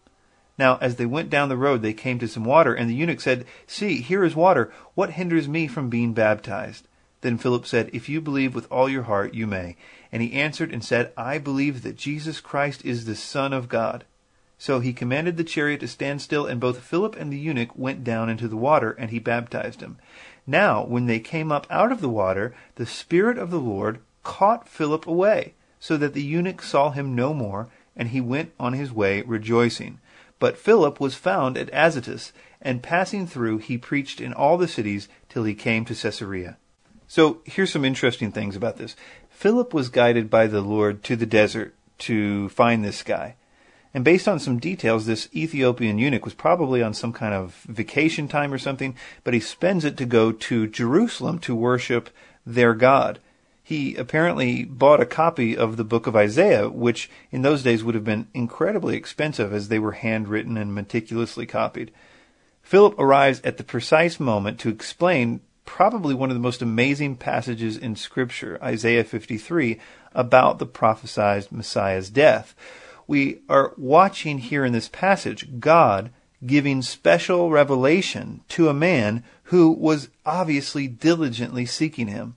Now, 0.56 0.78
as 0.80 0.96
they 0.96 1.06
went 1.06 1.30
down 1.30 1.48
the 1.48 1.56
road, 1.56 1.82
they 1.82 1.92
came 1.92 2.18
to 2.20 2.28
some 2.28 2.44
water, 2.44 2.74
and 2.74 2.88
the 2.88 2.94
eunuch 2.94 3.20
said, 3.20 3.44
See, 3.66 4.00
here 4.00 4.22
is 4.22 4.36
water. 4.36 4.72
What 4.94 5.10
hinders 5.10 5.48
me 5.48 5.66
from 5.66 5.90
being 5.90 6.12
baptized? 6.12 6.86
Then 7.22 7.38
Philip 7.38 7.66
said, 7.66 7.90
If 7.92 8.08
you 8.08 8.20
believe 8.20 8.54
with 8.54 8.70
all 8.70 8.88
your 8.88 9.04
heart, 9.04 9.34
you 9.34 9.46
may. 9.46 9.76
And 10.12 10.22
he 10.22 10.34
answered 10.34 10.72
and 10.72 10.84
said, 10.84 11.12
I 11.16 11.38
believe 11.38 11.82
that 11.82 11.96
Jesus 11.96 12.40
Christ 12.40 12.84
is 12.84 13.04
the 13.04 13.16
Son 13.16 13.52
of 13.52 13.68
God. 13.68 14.04
So 14.58 14.78
he 14.78 14.92
commanded 14.92 15.36
the 15.36 15.44
chariot 15.44 15.80
to 15.80 15.88
stand 15.88 16.22
still, 16.22 16.46
and 16.46 16.60
both 16.60 16.80
Philip 16.80 17.16
and 17.16 17.32
the 17.32 17.38
eunuch 17.38 17.76
went 17.76 18.04
down 18.04 18.28
into 18.28 18.46
the 18.46 18.56
water, 18.56 18.92
and 18.92 19.10
he 19.10 19.18
baptized 19.18 19.80
him. 19.80 19.98
Now, 20.46 20.84
when 20.84 21.06
they 21.06 21.18
came 21.18 21.50
up 21.50 21.66
out 21.68 21.90
of 21.90 22.00
the 22.00 22.08
water, 22.08 22.54
the 22.76 22.86
Spirit 22.86 23.38
of 23.38 23.50
the 23.50 23.60
Lord 23.60 23.98
caught 24.22 24.68
Philip 24.68 25.06
away, 25.06 25.54
so 25.80 25.96
that 25.96 26.14
the 26.14 26.22
eunuch 26.22 26.62
saw 26.62 26.90
him 26.90 27.14
no 27.14 27.34
more, 27.34 27.68
and 27.96 28.08
he 28.08 28.20
went 28.20 28.52
on 28.60 28.74
his 28.74 28.92
way 28.92 29.22
rejoicing. 29.22 29.98
But 30.44 30.58
Philip 30.58 31.00
was 31.00 31.14
found 31.14 31.56
at 31.56 31.70
Azotus, 31.72 32.30
and 32.60 32.82
passing 32.82 33.26
through, 33.26 33.60
he 33.60 33.78
preached 33.78 34.20
in 34.20 34.34
all 34.34 34.58
the 34.58 34.68
cities 34.68 35.08
till 35.30 35.44
he 35.44 35.54
came 35.54 35.86
to 35.86 35.94
Caesarea. 35.94 36.58
So 37.08 37.40
here's 37.46 37.72
some 37.72 37.82
interesting 37.82 38.30
things 38.30 38.54
about 38.54 38.76
this. 38.76 38.94
Philip 39.30 39.72
was 39.72 39.88
guided 39.88 40.28
by 40.28 40.46
the 40.46 40.60
Lord 40.60 41.02
to 41.04 41.16
the 41.16 41.24
desert 41.24 41.74
to 42.00 42.50
find 42.50 42.84
this 42.84 43.02
guy. 43.02 43.36
And 43.94 44.04
based 44.04 44.28
on 44.28 44.38
some 44.38 44.58
details, 44.58 45.06
this 45.06 45.30
Ethiopian 45.34 45.96
eunuch 45.98 46.26
was 46.26 46.34
probably 46.34 46.82
on 46.82 46.92
some 46.92 47.14
kind 47.14 47.32
of 47.32 47.54
vacation 47.66 48.28
time 48.28 48.52
or 48.52 48.58
something, 48.58 48.94
but 49.22 49.32
he 49.32 49.40
spends 49.40 49.82
it 49.82 49.96
to 49.96 50.04
go 50.04 50.30
to 50.30 50.66
Jerusalem 50.66 51.38
to 51.38 51.54
worship 51.54 52.10
their 52.44 52.74
God 52.74 53.18
he 53.66 53.96
apparently 53.96 54.62
bought 54.62 55.00
a 55.00 55.06
copy 55.06 55.56
of 55.56 55.78
the 55.78 55.84
book 55.84 56.06
of 56.06 56.14
Isaiah, 56.14 56.68
which 56.68 57.10
in 57.30 57.40
those 57.40 57.62
days 57.62 57.82
would 57.82 57.94
have 57.94 58.04
been 58.04 58.28
incredibly 58.34 58.94
expensive 58.94 59.54
as 59.54 59.68
they 59.68 59.78
were 59.78 59.92
handwritten 59.92 60.58
and 60.58 60.74
meticulously 60.74 61.46
copied. 61.46 61.90
Philip 62.60 62.94
arrives 62.98 63.40
at 63.42 63.56
the 63.56 63.64
precise 63.64 64.20
moment 64.20 64.60
to 64.60 64.68
explain 64.68 65.40
probably 65.64 66.14
one 66.14 66.28
of 66.28 66.36
the 66.36 66.40
most 66.40 66.60
amazing 66.60 67.16
passages 67.16 67.78
in 67.78 67.96
Scripture, 67.96 68.58
Isaiah 68.62 69.02
53, 69.02 69.80
about 70.12 70.58
the 70.58 70.66
prophesied 70.66 71.50
Messiah's 71.50 72.10
death. 72.10 72.54
We 73.06 73.40
are 73.48 73.72
watching 73.78 74.40
here 74.40 74.66
in 74.66 74.74
this 74.74 74.90
passage 74.90 75.58
God 75.58 76.10
giving 76.44 76.82
special 76.82 77.50
revelation 77.50 78.42
to 78.50 78.68
a 78.68 78.74
man 78.74 79.24
who 79.44 79.70
was 79.70 80.10
obviously 80.26 80.86
diligently 80.86 81.64
seeking 81.64 82.08
him. 82.08 82.36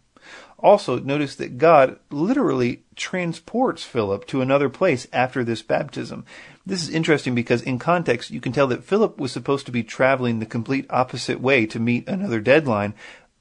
Also, 0.59 0.99
notice 0.99 1.35
that 1.35 1.59
God 1.59 1.99
literally 2.09 2.83
transports 2.95 3.83
Philip 3.83 4.25
to 4.27 4.41
another 4.41 4.69
place 4.69 5.07
after 5.13 5.43
this 5.43 5.61
baptism. 5.61 6.25
This 6.65 6.81
is 6.81 6.89
interesting 6.89 7.35
because 7.35 7.61
in 7.61 7.77
context, 7.77 8.31
you 8.31 8.41
can 8.41 8.51
tell 8.51 8.67
that 8.67 8.83
Philip 8.83 9.19
was 9.19 9.31
supposed 9.31 9.67
to 9.67 9.71
be 9.71 9.83
traveling 9.83 10.39
the 10.39 10.47
complete 10.47 10.87
opposite 10.89 11.39
way 11.39 11.67
to 11.67 11.79
meet 11.79 12.07
another 12.09 12.39
deadline, 12.39 12.95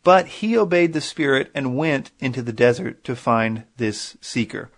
but 0.05 0.27
he 0.27 0.59
obeyed 0.59 0.93
the 0.93 1.01
Spirit 1.01 1.51
and 1.55 1.77
went 1.77 2.11
into 2.21 2.43
the 2.43 2.53
desert 2.53 3.03
to 3.05 3.17
find 3.17 3.65
this 3.79 4.17
seeker. 4.21 4.71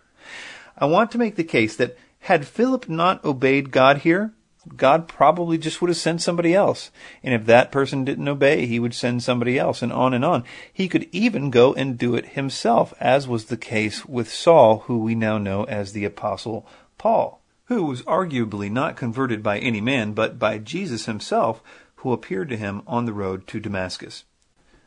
I 0.79 0.87
want 0.87 1.11
to 1.11 1.18
make 1.18 1.35
the 1.35 1.44
case 1.44 1.74
that 1.77 1.98
had 2.20 2.46
Philip 2.46 2.88
not 2.88 3.24
obeyed 3.24 3.72
God 3.72 3.98
here, 3.98 4.33
God 4.77 5.09
probably 5.09 5.57
just 5.57 5.81
would 5.81 5.88
have 5.88 5.97
sent 5.97 6.21
somebody 6.21 6.55
else. 6.55 6.90
And 7.23 7.33
if 7.33 7.47
that 7.47 7.73
person 7.73 8.05
didn't 8.05 8.29
obey, 8.29 8.66
he 8.66 8.79
would 8.79 8.94
send 8.94 9.23
somebody 9.23 9.59
else, 9.59 9.83
and 9.83 9.92
on 9.92 10.12
and 10.12 10.25
on. 10.25 10.44
He 10.73 10.88
could 10.88 11.09
even 11.12 11.51
go 11.51 11.73
and 11.75 11.97
do 11.97 12.14
it 12.14 12.31
himself, 12.31 12.92
as 13.01 13.29
was 13.29 13.47
the 13.47 13.57
case 13.57 14.05
with 14.05 14.33
Saul, 14.33 14.81
who 14.81 14.99
we 14.99 15.14
now 15.14 15.38
know 15.38 15.64
as 15.64 15.92
the 15.92 16.05
Apostle 16.05 16.66
Paul, 16.99 17.40
who 17.66 17.85
was 17.85 18.03
arguably 18.03 18.71
not 18.71 18.97
converted 18.97 19.42
by 19.42 19.59
any 19.59 19.81
man, 19.81 20.12
but 20.12 20.38
by 20.38 20.59
Jesus 20.59 21.07
himself, 21.07 21.62
who 21.97 22.12
appeared 22.12 22.49
to 22.49 22.57
him 22.57 22.83
on 22.87 23.07
the 23.07 23.12
road 23.12 23.47
to 23.49 23.61
Damascus. 23.61 24.25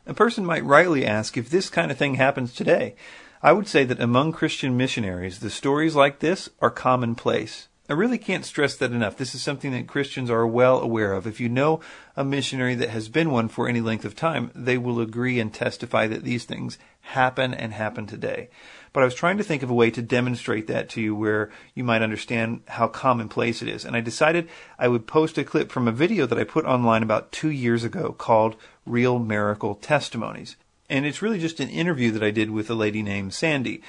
A 0.06 0.14
person 0.14 0.44
might 0.44 0.64
rightly 0.64 1.06
ask 1.06 1.36
if 1.36 1.48
this 1.48 1.70
kind 1.70 1.90
of 1.90 1.96
thing 1.96 2.14
happens 2.14 2.52
today. 2.52 2.94
I 3.42 3.52
would 3.52 3.66
say 3.66 3.84
that 3.84 4.00
among 4.00 4.32
Christian 4.32 4.76
missionaries, 4.76 5.40
the 5.40 5.50
stories 5.50 5.94
like 5.94 6.18
this 6.18 6.48
are 6.60 6.70
commonplace. 6.70 7.68
I 7.88 7.94
really 7.94 8.18
can't 8.18 8.44
stress 8.44 8.76
that 8.76 8.92
enough. 8.92 9.16
This 9.16 9.34
is 9.34 9.42
something 9.42 9.72
that 9.72 9.88
Christians 9.88 10.30
are 10.30 10.46
well 10.46 10.80
aware 10.80 11.14
of. 11.14 11.26
If 11.26 11.40
you 11.40 11.48
know 11.48 11.80
a 12.16 12.24
missionary 12.24 12.76
that 12.76 12.90
has 12.90 13.08
been 13.08 13.32
one 13.32 13.48
for 13.48 13.68
any 13.68 13.80
length 13.80 14.04
of 14.04 14.14
time, 14.14 14.52
they 14.54 14.78
will 14.78 15.00
agree 15.00 15.40
and 15.40 15.52
testify 15.52 16.06
that 16.06 16.22
these 16.22 16.44
things 16.44 16.78
happen 17.00 17.52
and 17.52 17.72
happen 17.72 18.06
today. 18.06 18.50
But 18.92 19.02
I 19.02 19.04
was 19.04 19.16
trying 19.16 19.36
to 19.38 19.44
think 19.44 19.64
of 19.64 19.70
a 19.70 19.74
way 19.74 19.90
to 19.90 20.00
demonstrate 20.00 20.68
that 20.68 20.90
to 20.90 21.00
you 21.00 21.16
where 21.16 21.50
you 21.74 21.82
might 21.82 22.02
understand 22.02 22.62
how 22.68 22.86
commonplace 22.86 23.62
it 23.62 23.68
is. 23.68 23.84
And 23.84 23.96
I 23.96 24.00
decided 24.00 24.48
I 24.78 24.86
would 24.86 25.08
post 25.08 25.36
a 25.36 25.42
clip 25.42 25.72
from 25.72 25.88
a 25.88 25.92
video 25.92 26.24
that 26.26 26.38
I 26.38 26.44
put 26.44 26.64
online 26.64 27.02
about 27.02 27.32
two 27.32 27.50
years 27.50 27.82
ago 27.82 28.12
called 28.12 28.54
Real 28.86 29.18
Miracle 29.18 29.74
Testimonies. 29.74 30.54
And 30.88 31.04
it's 31.04 31.20
really 31.22 31.40
just 31.40 31.58
an 31.58 31.68
interview 31.68 32.12
that 32.12 32.22
I 32.22 32.30
did 32.30 32.50
with 32.50 32.70
a 32.70 32.74
lady 32.74 33.02
named 33.02 33.34
Sandy. 33.34 33.82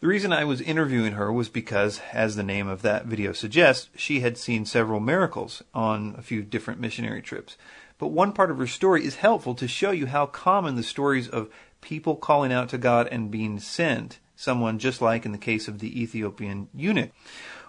The 0.00 0.06
reason 0.06 0.32
I 0.32 0.44
was 0.46 0.62
interviewing 0.62 1.12
her 1.12 1.30
was 1.30 1.50
because, 1.50 2.00
as 2.14 2.34
the 2.34 2.42
name 2.42 2.68
of 2.68 2.80
that 2.80 3.04
video 3.04 3.32
suggests, 3.32 3.90
she 3.94 4.20
had 4.20 4.38
seen 4.38 4.64
several 4.64 4.98
miracles 4.98 5.62
on 5.74 6.14
a 6.16 6.22
few 6.22 6.40
different 6.40 6.80
missionary 6.80 7.20
trips. 7.20 7.58
But 7.98 8.06
one 8.06 8.32
part 8.32 8.50
of 8.50 8.56
her 8.56 8.66
story 8.66 9.04
is 9.04 9.16
helpful 9.16 9.54
to 9.56 9.68
show 9.68 9.90
you 9.90 10.06
how 10.06 10.24
common 10.24 10.76
the 10.76 10.82
stories 10.82 11.28
of 11.28 11.50
people 11.82 12.16
calling 12.16 12.50
out 12.50 12.70
to 12.70 12.78
God 12.78 13.08
and 13.08 13.30
being 13.30 13.60
sent, 13.60 14.20
someone 14.36 14.78
just 14.78 15.02
like 15.02 15.26
in 15.26 15.32
the 15.32 15.38
case 15.38 15.68
of 15.68 15.80
the 15.80 16.02
Ethiopian 16.02 16.68
eunuch. 16.74 17.10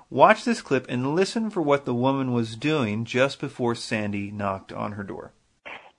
Watch 0.10 0.46
this 0.46 0.62
clip 0.62 0.86
and 0.88 1.14
listen 1.14 1.50
for 1.50 1.62
what 1.62 1.84
the 1.84 1.94
woman 1.94 2.32
was 2.32 2.56
doing 2.56 3.04
just 3.04 3.42
before 3.42 3.76
Sandy 3.76 4.32
knocked 4.32 4.72
on 4.72 4.94
her 4.94 5.04
door. 5.04 5.34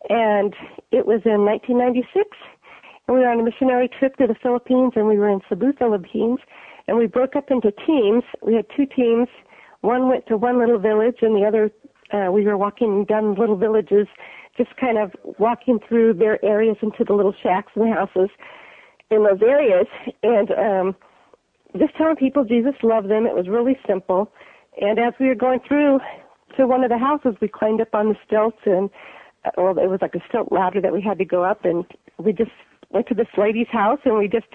And 0.08 0.54
it 0.90 1.04
was 1.06 1.20
in 1.26 1.44
1996 1.44 2.24
and 3.12 3.18
we 3.20 3.26
were 3.26 3.30
on 3.30 3.40
a 3.40 3.42
missionary 3.42 3.88
trip 3.88 4.16
to 4.16 4.26
the 4.26 4.34
Philippines, 4.42 4.92
and 4.96 5.06
we 5.06 5.18
were 5.18 5.28
in 5.28 5.40
Cebu, 5.46 5.74
Philippines, 5.78 6.38
and 6.88 6.96
we 6.96 7.06
broke 7.06 7.36
up 7.36 7.50
into 7.50 7.70
teams. 7.86 8.24
We 8.40 8.54
had 8.54 8.64
two 8.74 8.86
teams. 8.86 9.28
One 9.82 10.08
went 10.08 10.26
to 10.28 10.38
one 10.38 10.58
little 10.58 10.78
village, 10.78 11.16
and 11.20 11.36
the 11.36 11.46
other, 11.46 11.70
uh, 12.12 12.32
we 12.32 12.46
were 12.46 12.56
walking 12.56 13.04
down 13.04 13.34
little 13.34 13.56
villages, 13.56 14.06
just 14.56 14.74
kind 14.76 14.96
of 14.96 15.12
walking 15.38 15.78
through 15.86 16.14
their 16.14 16.42
areas 16.42 16.78
into 16.80 17.04
the 17.04 17.12
little 17.12 17.34
shacks 17.42 17.72
and 17.74 17.92
houses 17.92 18.30
in 19.10 19.24
those 19.24 19.42
areas, 19.42 19.86
and 20.22 20.50
um, 20.52 20.96
just 21.78 21.94
telling 21.96 22.16
people 22.16 22.44
Jesus 22.44 22.74
loved 22.82 23.10
them. 23.10 23.26
It 23.26 23.34
was 23.34 23.46
really 23.46 23.78
simple. 23.86 24.32
And 24.80 24.98
as 24.98 25.12
we 25.20 25.26
were 25.26 25.34
going 25.34 25.60
through 25.68 26.00
to 26.56 26.66
one 26.66 26.82
of 26.82 26.88
the 26.88 26.96
houses, 26.96 27.34
we 27.42 27.48
climbed 27.48 27.82
up 27.82 27.94
on 27.94 28.08
the 28.08 28.16
stilts, 28.26 28.60
and 28.64 28.88
uh, 29.44 29.50
well, 29.58 29.78
it 29.78 29.90
was 29.90 29.98
like 30.00 30.14
a 30.14 30.22
stilt 30.28 30.50
ladder 30.50 30.80
that 30.80 30.94
we 30.94 31.02
had 31.02 31.18
to 31.18 31.26
go 31.26 31.44
up, 31.44 31.66
and 31.66 31.84
we 32.18 32.32
just 32.32 32.52
went 32.92 33.06
to 33.08 33.14
this 33.14 33.28
lady's 33.36 33.68
house 33.68 34.00
and 34.04 34.16
we 34.16 34.28
just 34.28 34.46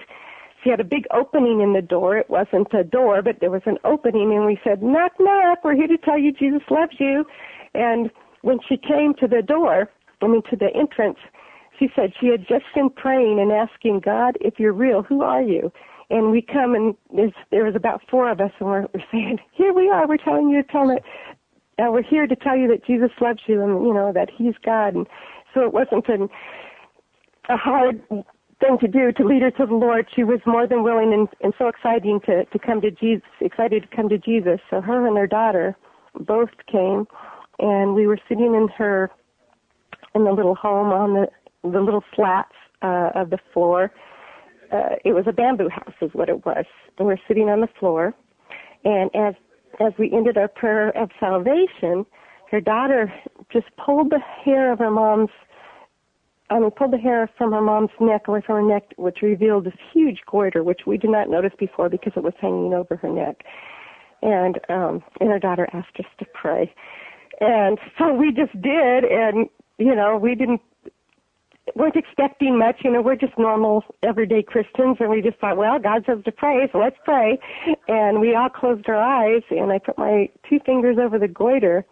she 0.62 0.70
had 0.70 0.80
a 0.80 0.84
big 0.84 1.04
opening 1.12 1.60
in 1.60 1.72
the 1.72 1.82
door. 1.82 2.16
It 2.16 2.28
wasn't 2.28 2.72
a 2.74 2.82
door, 2.82 3.22
but 3.22 3.36
there 3.40 3.50
was 3.50 3.62
an 3.66 3.78
opening 3.84 4.32
and 4.32 4.44
we 4.44 4.58
said, 4.64 4.82
Knock 4.82 5.12
knock, 5.20 5.62
we're 5.62 5.76
here 5.76 5.86
to 5.86 5.98
tell 5.98 6.18
you 6.18 6.32
Jesus 6.32 6.62
loves 6.70 6.96
you. 6.98 7.24
And 7.74 8.10
when 8.42 8.58
she 8.68 8.76
came 8.76 9.14
to 9.20 9.28
the 9.28 9.42
door, 9.42 9.88
I 10.20 10.26
mean 10.26 10.42
to 10.50 10.56
the 10.56 10.74
entrance, 10.74 11.18
she 11.78 11.88
said 11.94 12.12
she 12.20 12.26
had 12.26 12.40
just 12.48 12.64
been 12.74 12.90
praying 12.90 13.38
and 13.38 13.52
asking 13.52 14.00
God, 14.00 14.36
if 14.40 14.58
you're 14.58 14.72
real, 14.72 15.02
who 15.02 15.22
are 15.22 15.42
you? 15.42 15.72
And 16.10 16.30
we 16.30 16.42
come 16.42 16.74
and 16.74 16.96
there's 17.14 17.32
there 17.50 17.64
was 17.64 17.76
about 17.76 18.02
four 18.10 18.30
of 18.30 18.40
us 18.40 18.50
and 18.58 18.68
we're, 18.68 18.86
we're 18.94 19.04
saying, 19.12 19.38
Here 19.52 19.72
we 19.72 19.88
are, 19.88 20.08
we're 20.08 20.16
telling 20.16 20.48
you 20.48 20.62
to 20.62 20.68
tell 20.68 20.90
it. 20.90 21.02
Uh, 21.78 21.92
we're 21.92 22.02
here 22.02 22.26
to 22.26 22.34
tell 22.34 22.56
you 22.56 22.66
that 22.66 22.84
Jesus 22.84 23.10
loves 23.20 23.40
you 23.46 23.62
and 23.62 23.86
you 23.86 23.94
know 23.94 24.12
that 24.12 24.30
he's 24.36 24.54
God. 24.64 24.96
And 24.96 25.06
so 25.54 25.60
it 25.60 25.72
wasn't 25.72 26.08
an 26.08 26.28
a 27.48 27.56
hard 27.56 28.02
thing 28.60 28.78
to 28.80 28.88
do 28.88 29.12
to 29.12 29.24
lead 29.24 29.42
her 29.42 29.50
to 29.52 29.66
the 29.66 29.74
Lord. 29.74 30.06
She 30.14 30.24
was 30.24 30.40
more 30.46 30.66
than 30.66 30.82
willing 30.82 31.12
and, 31.12 31.28
and 31.42 31.54
so 31.58 31.68
exciting 31.68 32.20
to, 32.26 32.44
to 32.44 32.58
come 32.58 32.80
to 32.80 32.90
Jesus, 32.90 33.22
excited 33.40 33.88
to 33.88 33.96
come 33.96 34.08
to 34.08 34.18
Jesus. 34.18 34.60
So 34.70 34.80
her 34.80 35.06
and 35.06 35.16
her 35.16 35.26
daughter 35.26 35.76
both 36.20 36.50
came, 36.70 37.06
and 37.58 37.94
we 37.94 38.06
were 38.06 38.18
sitting 38.28 38.54
in 38.54 38.68
her 38.76 39.10
in 40.14 40.24
the 40.24 40.32
little 40.32 40.54
home 40.54 40.88
on 40.88 41.14
the 41.14 41.26
the 41.64 41.80
little 41.80 42.04
slats 42.14 42.54
uh, 42.82 43.10
of 43.14 43.30
the 43.30 43.38
floor. 43.52 43.92
Uh, 44.72 44.96
it 45.04 45.12
was 45.12 45.24
a 45.26 45.32
bamboo 45.32 45.68
house, 45.68 45.94
is 46.00 46.10
what 46.12 46.28
it 46.28 46.46
was. 46.46 46.64
And 46.98 47.06
we're 47.06 47.16
sitting 47.26 47.48
on 47.48 47.60
the 47.60 47.68
floor, 47.78 48.14
and 48.84 49.10
as 49.14 49.34
as 49.80 49.92
we 49.98 50.10
ended 50.12 50.36
our 50.36 50.48
prayer 50.48 50.96
of 50.96 51.10
salvation, 51.20 52.04
her 52.50 52.60
daughter 52.60 53.12
just 53.52 53.66
pulled 53.76 54.10
the 54.10 54.20
hair 54.44 54.72
of 54.72 54.78
her 54.78 54.90
mom's 54.90 55.30
um, 56.50 56.64
he 56.64 56.70
pulled 56.70 56.92
the 56.92 56.98
hair 56.98 57.30
from 57.36 57.52
her 57.52 57.60
mom's 57.60 57.90
neck 58.00 58.28
away 58.28 58.42
from 58.44 58.56
her 58.56 58.74
neck, 58.74 58.84
which 58.96 59.18
revealed 59.22 59.64
this 59.64 59.74
huge 59.92 60.20
goiter, 60.30 60.62
which 60.62 60.80
we 60.86 60.96
did 60.96 61.10
not 61.10 61.28
notice 61.28 61.52
before 61.58 61.88
because 61.88 62.12
it 62.16 62.22
was 62.22 62.34
hanging 62.40 62.74
over 62.74 62.96
her 62.96 63.08
neck. 63.08 63.42
And 64.22 64.58
um, 64.68 65.02
and 65.20 65.30
her 65.30 65.38
daughter 65.38 65.68
asked 65.72 65.96
us 66.00 66.06
to 66.18 66.26
pray, 66.34 66.74
and 67.40 67.78
so 67.96 68.12
we 68.12 68.32
just 68.32 68.52
did, 68.60 69.04
and 69.04 69.48
you 69.78 69.94
know 69.94 70.16
we 70.16 70.34
didn't 70.34 70.60
weren't 71.76 71.96
expecting 71.96 72.58
much. 72.58 72.76
You 72.82 72.90
know, 72.90 73.02
we're 73.02 73.16
just 73.16 73.38
normal, 73.38 73.84
everyday 74.02 74.42
Christians, 74.42 74.96
and 75.00 75.08
we 75.10 75.22
just 75.22 75.38
thought, 75.38 75.56
well, 75.56 75.78
God 75.78 76.04
says 76.06 76.18
to 76.24 76.32
pray, 76.32 76.68
so 76.72 76.78
let's 76.78 76.96
pray. 77.04 77.38
And 77.86 78.20
we 78.20 78.34
all 78.34 78.48
closed 78.48 78.88
our 78.88 78.96
eyes, 78.96 79.42
and 79.50 79.72
I 79.72 79.78
put 79.78 79.98
my 79.98 80.28
two 80.48 80.58
fingers 80.64 80.96
over 81.00 81.18
the 81.18 81.28
goiter, 81.28 81.84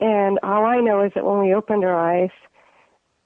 and 0.00 0.38
all 0.42 0.64
I 0.64 0.80
know 0.80 1.04
is 1.04 1.12
that 1.14 1.24
when 1.24 1.40
we 1.40 1.54
opened 1.54 1.84
our 1.84 1.98
eyes, 1.98 2.30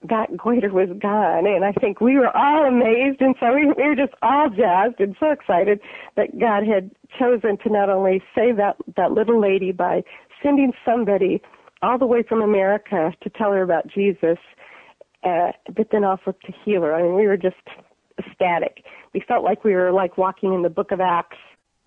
that 0.09 0.37
goiter 0.37 0.71
was 0.71 0.89
gone. 1.01 1.47
And 1.47 1.65
I 1.65 1.73
think 1.73 2.01
we 2.01 2.17
were 2.17 2.35
all 2.37 2.65
amazed, 2.65 3.21
and 3.21 3.35
so 3.39 3.55
we, 3.55 3.67
we 3.67 3.89
were 3.89 3.97
just 3.97 4.15
all 4.23 4.49
jazzed 4.49 5.01
and 5.01 5.17
so 5.19 5.31
excited 5.31 5.81
that 6.17 6.39
God 6.39 6.67
had 6.67 6.91
chosen 7.19 7.59
to 7.59 7.69
not 7.71 7.91
only 7.91 8.23
save 8.35 8.57
that 8.57 8.77
that 8.97 9.13
little 9.13 9.41
lady 9.41 9.73
by 9.73 10.03
sending 10.43 10.73
somebody 10.85 11.43
all 11.83 11.99
the 11.99 12.07
way 12.07 12.23
from 12.23 12.43
America 12.43 13.13
to 13.23 13.31
tell 13.31 13.53
her 13.53 13.63
about 13.63 13.87
Jesus 13.89 14.39
uh, 15.25 15.53
but 15.75 15.89
then 15.93 16.05
also 16.05 16.33
to 16.33 16.53
heal 16.65 16.83
her. 16.83 16.95
I 16.95 17.03
mean, 17.03 17.15
we 17.15 17.27
were 17.27 17.37
just 17.37 17.57
ecstatic. 18.19 18.85
We 19.15 19.23
felt 19.27 19.45
like 19.45 19.65
we 19.65 19.75
were 19.75 19.93
like 19.93 20.19
walking 20.19 20.53
in 20.53 20.63
the 20.63 20.71
book 20.71 20.91
of 20.91 21.01
Acts. 21.01 21.37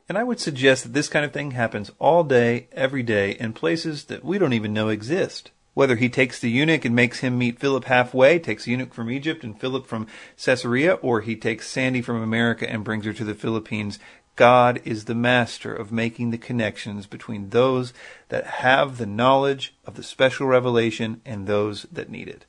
And 0.08 0.18
I 0.18 0.24
would 0.24 0.40
suggest 0.40 0.84
that 0.84 0.94
this 0.94 1.10
kind 1.10 1.26
of 1.26 1.34
thing 1.34 1.52
happens 1.52 1.92
all 2.00 2.24
day, 2.24 2.68
every 2.72 3.04
day, 3.04 3.32
in 3.32 3.54
places 3.54 4.06
that 4.06 4.24
we 4.24 4.38
don't 4.38 4.54
even 4.54 4.74
know 4.74 4.90
exist. 4.90 5.52
Whether 5.76 5.98
he 5.98 6.10
takes 6.10 6.40
the 6.40 6.50
eunuch 6.50 6.86
and 6.86 6.96
makes 6.96 7.20
him 7.20 7.38
meet 7.38 7.60
Philip 7.60 7.84
halfway, 7.86 8.40
takes 8.40 8.64
the 8.64 8.72
eunuch 8.72 8.94
from 8.94 9.12
Egypt 9.12 9.44
and 9.44 9.60
Philip 9.60 9.86
from 9.86 10.08
Caesarea, 10.44 10.94
or 10.96 11.22
he 11.22 11.36
takes 11.36 11.70
Sandy 11.70 12.02
from 12.02 12.22
America 12.22 12.68
and 12.68 12.84
brings 12.84 13.06
her 13.06 13.14
to 13.14 13.26
the 13.26 13.36
Philippines, 13.36 14.00
God 14.38 14.82
is 14.86 15.06
the 15.06 15.16
master 15.16 15.76
of 15.76 15.92
making 15.92 16.32
the 16.32 16.38
connections 16.38 17.08
between 17.08 17.50
those 17.50 17.94
that 18.30 18.46
have 18.46 18.98
the 18.98 19.06
knowledge 19.06 19.74
of 19.86 19.96
the 19.96 20.04
special 20.04 20.48
revelation 20.48 21.22
and 21.26 21.46
those 21.46 21.84
that 21.92 22.10
need 22.10 22.30
it. 22.30 22.46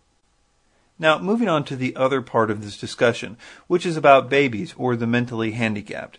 Now, 0.99 1.19
moving 1.19 1.49
on 1.49 1.65
to 1.65 1.77
the 1.77 1.95
other 1.97 2.23
part 2.23 2.51
of 2.51 2.62
this 2.62 2.79
discussion, 2.79 3.37
which 3.67 3.85
is 3.85 3.97
about 3.97 4.31
babies 4.31 4.73
or 4.79 4.97
the 4.97 5.07
mentally 5.07 5.51
handicapped. 5.53 6.19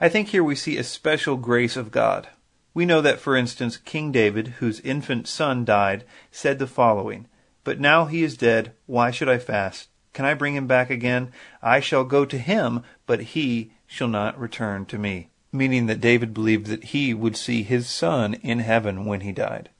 I 0.00 0.08
think 0.10 0.28
here 0.28 0.44
we 0.44 0.54
see 0.54 0.76
a 0.76 0.84
special 0.84 1.36
grace 1.36 1.76
of 1.76 1.90
God. 1.90 2.28
We 2.74 2.84
know 2.84 3.00
that, 3.00 3.20
for 3.20 3.36
instance, 3.36 3.76
King 3.76 4.10
David, 4.10 4.48
whose 4.58 4.80
infant 4.80 5.28
son 5.28 5.64
died, 5.64 6.04
said 6.32 6.58
the 6.58 6.66
following 6.66 7.28
But 7.62 7.78
now 7.78 8.06
he 8.06 8.24
is 8.24 8.36
dead, 8.36 8.72
why 8.86 9.12
should 9.12 9.28
I 9.28 9.38
fast? 9.38 9.88
Can 10.12 10.24
I 10.24 10.34
bring 10.34 10.54
him 10.54 10.66
back 10.66 10.90
again? 10.90 11.30
I 11.62 11.80
shall 11.80 12.04
go 12.04 12.24
to 12.24 12.38
him, 12.38 12.82
but 13.06 13.20
he 13.20 13.72
shall 13.86 14.08
not 14.08 14.38
return 14.38 14.86
to 14.86 14.98
me. 14.98 15.28
Meaning 15.52 15.86
that 15.86 16.00
David 16.00 16.34
believed 16.34 16.66
that 16.66 16.84
he 16.84 17.14
would 17.14 17.36
see 17.36 17.62
his 17.62 17.88
son 17.88 18.34
in 18.34 18.58
heaven 18.58 19.04
when 19.04 19.20
he 19.20 19.30
died. 19.30 19.70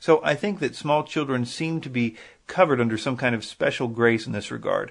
So 0.00 0.20
I 0.24 0.34
think 0.34 0.58
that 0.58 0.74
small 0.74 1.04
children 1.04 1.44
seem 1.44 1.80
to 1.82 1.90
be 1.90 2.16
covered 2.48 2.80
under 2.80 2.98
some 2.98 3.16
kind 3.16 3.34
of 3.34 3.44
special 3.44 3.86
grace 3.86 4.26
in 4.26 4.32
this 4.32 4.50
regard. 4.50 4.90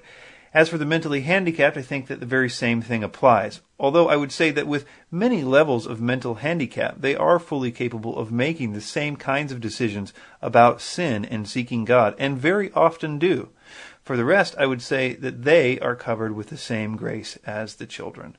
As 0.54 0.70
for 0.70 0.78
the 0.78 0.86
mentally 0.86 1.22
handicapped, 1.22 1.78
I 1.78 1.84
think 1.84 2.08
that 2.08 2.20
the 2.20 2.26
very 2.26 2.50
same 2.50 2.82
thing 2.82 3.04
applies. 3.04 3.62
Although 3.80 4.10
I 4.10 4.16
would 4.16 4.32
say 4.32 4.50
that 4.52 4.68
with 4.68 4.86
many 5.12 5.44
levels 5.44 5.86
of 5.86 6.02
mental 6.02 6.36
handicap, 6.36 7.02
they 7.02 7.16
are 7.16 7.38
fully 7.38 7.72
capable 7.72 8.18
of 8.18 8.32
making 8.32 8.74
the 8.74 8.82
same 8.82 9.16
kinds 9.16 9.52
of 9.52 9.62
decisions 9.62 10.12
about 10.42 10.82
sin 10.82 11.24
and 11.24 11.48
seeking 11.48 11.86
God, 11.86 12.16
and 12.18 12.38
very 12.38 12.72
often 12.74 13.20
do. 13.20 13.50
For 14.02 14.18
the 14.18 14.26
rest, 14.26 14.56
I 14.58 14.66
would 14.66 14.82
say 14.82 15.14
that 15.14 15.44
they 15.44 15.80
are 15.80 15.96
covered 15.96 16.36
with 16.36 16.48
the 16.48 16.58
same 16.58 16.96
grace 16.98 17.38
as 17.46 17.76
the 17.76 17.86
children. 17.86 18.36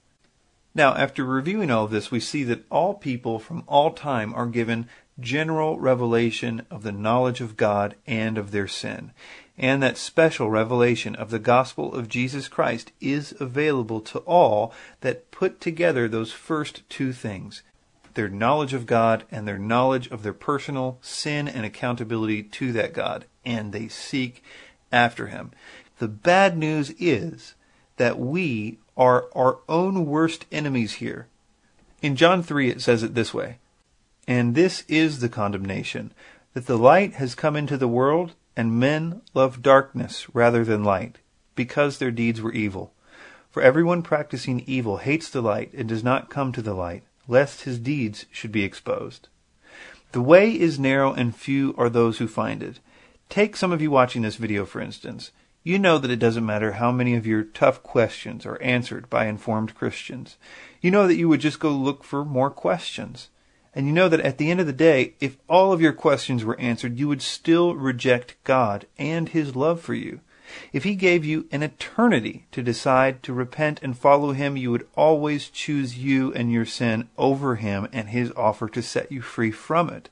Now, 0.75 0.95
after 0.95 1.25
reviewing 1.25 1.71
all 1.71 1.85
of 1.85 1.91
this, 1.91 2.11
we 2.11 2.21
see 2.21 2.45
that 2.45 2.65
all 2.71 2.95
people 2.95 3.39
from 3.39 3.65
all 3.67 3.93
time 3.93 4.35
are 4.35 4.47
given 4.47 4.89
general 5.19 5.79
revelation 5.79 6.67
of 6.71 6.83
the 6.83 6.93
knowledge 6.93 7.41
of 7.41 7.57
God 7.57 7.95
and 8.07 8.39
of 8.39 8.51
their 8.51 8.69
sin. 8.69 9.13
And 9.61 9.83
that 9.83 9.99
special 9.99 10.49
revelation 10.49 11.15
of 11.15 11.29
the 11.29 11.39
gospel 11.39 11.95
of 11.95 12.09
Jesus 12.09 12.49
Christ 12.49 12.93
is 12.99 13.35
available 13.39 14.01
to 14.01 14.21
all 14.21 14.73
that 15.03 15.31
put 15.31 15.61
together 15.61 16.09
those 16.09 16.33
first 16.33 16.83
two 16.89 17.13
things 17.13 17.63
their 18.15 18.29
knowledge 18.29 18.75
of 18.75 18.87
God 18.87 19.23
and 19.31 19.47
their 19.47 19.59
knowledge 19.59 20.09
of 20.09 20.25
their 20.25 20.33
personal 20.33 20.99
sin 21.01 21.47
and 21.47 21.65
accountability 21.65 22.43
to 22.43 22.73
that 22.73 22.93
God, 22.93 23.25
and 23.45 23.73
they 23.73 23.87
seek 23.87 24.43
after 24.91 25.29
Him. 25.29 25.53
The 25.99 26.09
bad 26.09 26.59
news 26.59 26.91
is 26.99 27.55
that 27.99 28.19
we 28.19 28.79
are 28.97 29.29
our 29.33 29.59
own 29.69 30.07
worst 30.07 30.47
enemies 30.51 30.95
here. 30.95 31.29
In 32.03 32.17
John 32.17 32.43
3, 32.43 32.69
it 32.71 32.81
says 32.81 33.05
it 33.05 33.15
this 33.15 33.33
way 33.33 33.59
and 34.27 34.55
this 34.55 34.85
is 34.87 35.19
the 35.19 35.29
condemnation, 35.29 36.13
that 36.55 36.67
the 36.67 36.79
light 36.79 37.15
has 37.15 37.35
come 37.35 37.57
into 37.57 37.77
the 37.77 37.89
world, 37.89 38.35
and 38.57 38.79
men 38.79 39.23
love 39.35 39.63
darkness 39.63 40.27
rather 40.35 40.65
than 40.65 40.85
light, 40.85 41.19
because 41.55 41.99
their 41.99 42.11
deeds 42.11 42.41
were 42.41 42.53
evil. 42.53 42.93
For 43.51 43.63
everyone 43.63 44.03
practicing 44.03 44.63
evil 44.67 44.99
hates 44.99 45.29
the 45.29 45.41
light 45.41 45.73
and 45.73 45.89
does 45.89 46.05
not 46.05 46.31
come 46.31 46.53
to 46.53 46.63
the 46.63 46.75
light, 46.75 47.03
lest 47.27 47.63
his 47.63 47.79
deeds 47.79 48.27
should 48.31 48.53
be 48.53 48.65
exposed. 48.65 49.29
The 50.13 50.21
way 50.21 50.51
is 50.51 50.79
narrow 50.79 51.13
and 51.13 51.35
few 51.35 51.75
are 51.79 51.89
those 51.89 52.19
who 52.19 52.27
find 52.27 52.63
it. 52.63 52.81
Take 53.29 53.57
some 53.57 53.71
of 53.71 53.81
you 53.81 53.91
watching 53.91 54.23
this 54.23 54.37
video, 54.37 54.65
for 54.65 54.81
instance. 54.81 55.31
You 55.63 55.79
know 55.79 55.99
that 55.99 56.11
it 56.11 56.19
doesn't 56.19 56.47
matter 56.47 56.73
how 56.73 56.91
many 56.91 57.15
of 57.15 57.27
your 57.27 57.45
tough 57.45 57.83
questions 57.83 58.47
are 58.47 58.61
answered 58.63 59.11
by 59.11 59.27
informed 59.27 59.75
Christians. 59.75 60.37
You 60.81 60.91
know 60.91 61.07
that 61.07 61.17
you 61.17 61.29
would 61.29 61.41
just 61.41 61.61
go 61.61 61.71
look 61.71 62.03
for 62.03 62.25
more 62.25 62.51
questions. 62.51 63.29
And 63.75 63.87
you 63.87 63.93
know 63.93 64.09
that 64.09 64.21
at 64.21 64.39
the 64.39 64.51
end 64.51 64.61
of 64.61 64.67
the 64.67 64.73
day, 64.73 65.15
if 65.21 65.37
all 65.49 65.73
of 65.73 65.81
your 65.81 65.93
questions 65.93 66.45
were 66.45 66.59
answered, 66.59 66.99
you 66.99 67.07
would 67.07 67.23
still 67.23 67.75
reject 67.75 68.37
God 68.43 68.87
and 68.99 69.29
His 69.29 69.55
love 69.55 69.81
for 69.81 69.95
you. 69.95 70.21
If 70.73 70.83
He 70.83 70.97
gave 70.97 71.25
you 71.25 71.47
an 71.53 71.63
eternity 71.63 72.47
to 72.51 72.63
decide 72.63 73.23
to 73.23 73.33
repent 73.33 73.79
and 73.83 73.97
follow 73.97 74.33
Him, 74.33 74.57
you 74.57 74.73
would 74.73 74.89
always 74.97 75.49
choose 75.49 75.99
you 75.99 76.33
and 76.35 76.51
your 76.51 76.67
sin 76.67 77.09
over 77.17 77.57
Him 77.57 77.87
and 77.93 78.09
His 78.09 78.33
offer 78.37 78.69
to 78.71 78.83
set 78.83 79.13
you 79.13 79.23
free 79.23 79.53
from 79.53 79.89
it. 79.89 80.09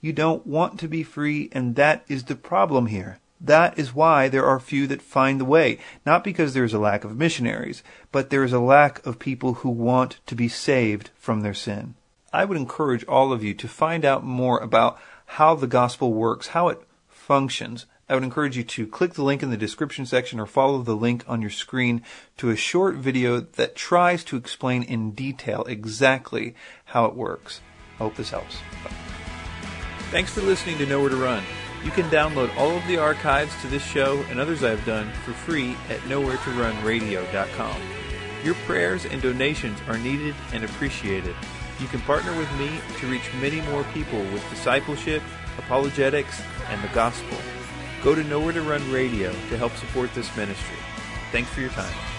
You 0.00 0.12
don't 0.12 0.44
want 0.44 0.80
to 0.80 0.88
be 0.88 1.04
free, 1.04 1.48
and 1.52 1.76
that 1.76 2.04
is 2.08 2.24
the 2.24 2.34
problem 2.34 2.86
here. 2.86 3.20
That 3.40 3.78
is 3.78 3.94
why 3.94 4.28
there 4.28 4.46
are 4.46 4.58
few 4.58 4.86
that 4.88 5.02
find 5.02 5.38
the 5.38 5.44
way. 5.44 5.78
Not 6.04 6.24
because 6.24 6.54
there 6.54 6.64
is 6.64 6.74
a 6.74 6.78
lack 6.78 7.04
of 7.04 7.16
missionaries, 7.16 7.82
but 8.10 8.30
there 8.30 8.42
is 8.42 8.52
a 8.52 8.58
lack 8.58 9.04
of 9.06 9.18
people 9.20 9.54
who 9.54 9.68
want 9.68 10.18
to 10.26 10.34
be 10.34 10.48
saved 10.48 11.10
from 11.16 11.42
their 11.42 11.54
sin. 11.54 11.94
I 12.32 12.44
would 12.44 12.56
encourage 12.56 13.04
all 13.04 13.32
of 13.32 13.42
you 13.42 13.54
to 13.54 13.68
find 13.68 14.04
out 14.04 14.24
more 14.24 14.58
about 14.58 14.98
how 15.26 15.54
the 15.54 15.66
gospel 15.66 16.12
works, 16.12 16.48
how 16.48 16.68
it 16.68 16.80
functions. 17.08 17.86
I 18.08 18.14
would 18.14 18.22
encourage 18.22 18.56
you 18.56 18.62
to 18.62 18.86
click 18.86 19.14
the 19.14 19.24
link 19.24 19.42
in 19.42 19.50
the 19.50 19.56
description 19.56 20.06
section 20.06 20.38
or 20.38 20.46
follow 20.46 20.82
the 20.82 20.94
link 20.94 21.24
on 21.26 21.40
your 21.40 21.50
screen 21.50 22.02
to 22.36 22.50
a 22.50 22.56
short 22.56 22.94
video 22.96 23.40
that 23.40 23.74
tries 23.74 24.22
to 24.24 24.36
explain 24.36 24.82
in 24.84 25.10
detail 25.10 25.64
exactly 25.64 26.54
how 26.86 27.06
it 27.06 27.16
works. 27.16 27.60
I 27.94 28.04
hope 28.04 28.14
this 28.14 28.30
helps. 28.30 28.58
Thanks 30.10 30.32
for 30.32 30.42
listening 30.42 30.78
to 30.78 30.86
Nowhere 30.86 31.10
to 31.10 31.16
Run. 31.16 31.42
You 31.84 31.90
can 31.90 32.08
download 32.10 32.56
all 32.56 32.70
of 32.70 32.86
the 32.86 32.98
archives 32.98 33.52
to 33.62 33.66
this 33.68 33.84
show 33.84 34.18
and 34.30 34.38
others 34.38 34.62
I've 34.62 34.84
done 34.84 35.10
for 35.24 35.32
free 35.32 35.76
at 35.88 36.00
nowheretorunradio.com. 36.00 37.80
Your 38.44 38.54
prayers 38.66 39.04
and 39.04 39.20
donations 39.20 39.78
are 39.88 39.98
needed 39.98 40.34
and 40.52 40.64
appreciated. 40.64 41.34
You 41.78 41.86
can 41.88 42.00
partner 42.00 42.36
with 42.36 42.50
me 42.58 42.80
to 43.00 43.06
reach 43.06 43.30
many 43.40 43.60
more 43.62 43.84
people 43.92 44.18
with 44.18 44.48
discipleship, 44.48 45.22
apologetics, 45.58 46.40
and 46.70 46.82
the 46.82 46.88
gospel. 46.94 47.36
Go 48.02 48.14
to 48.14 48.24
Nowhere 48.24 48.52
to 48.54 48.62
Run 48.62 48.90
Radio 48.90 49.30
to 49.50 49.58
help 49.58 49.72
support 49.76 50.12
this 50.14 50.34
ministry. 50.36 50.78
Thanks 51.32 51.50
for 51.50 51.60
your 51.60 51.70
time. 51.70 52.15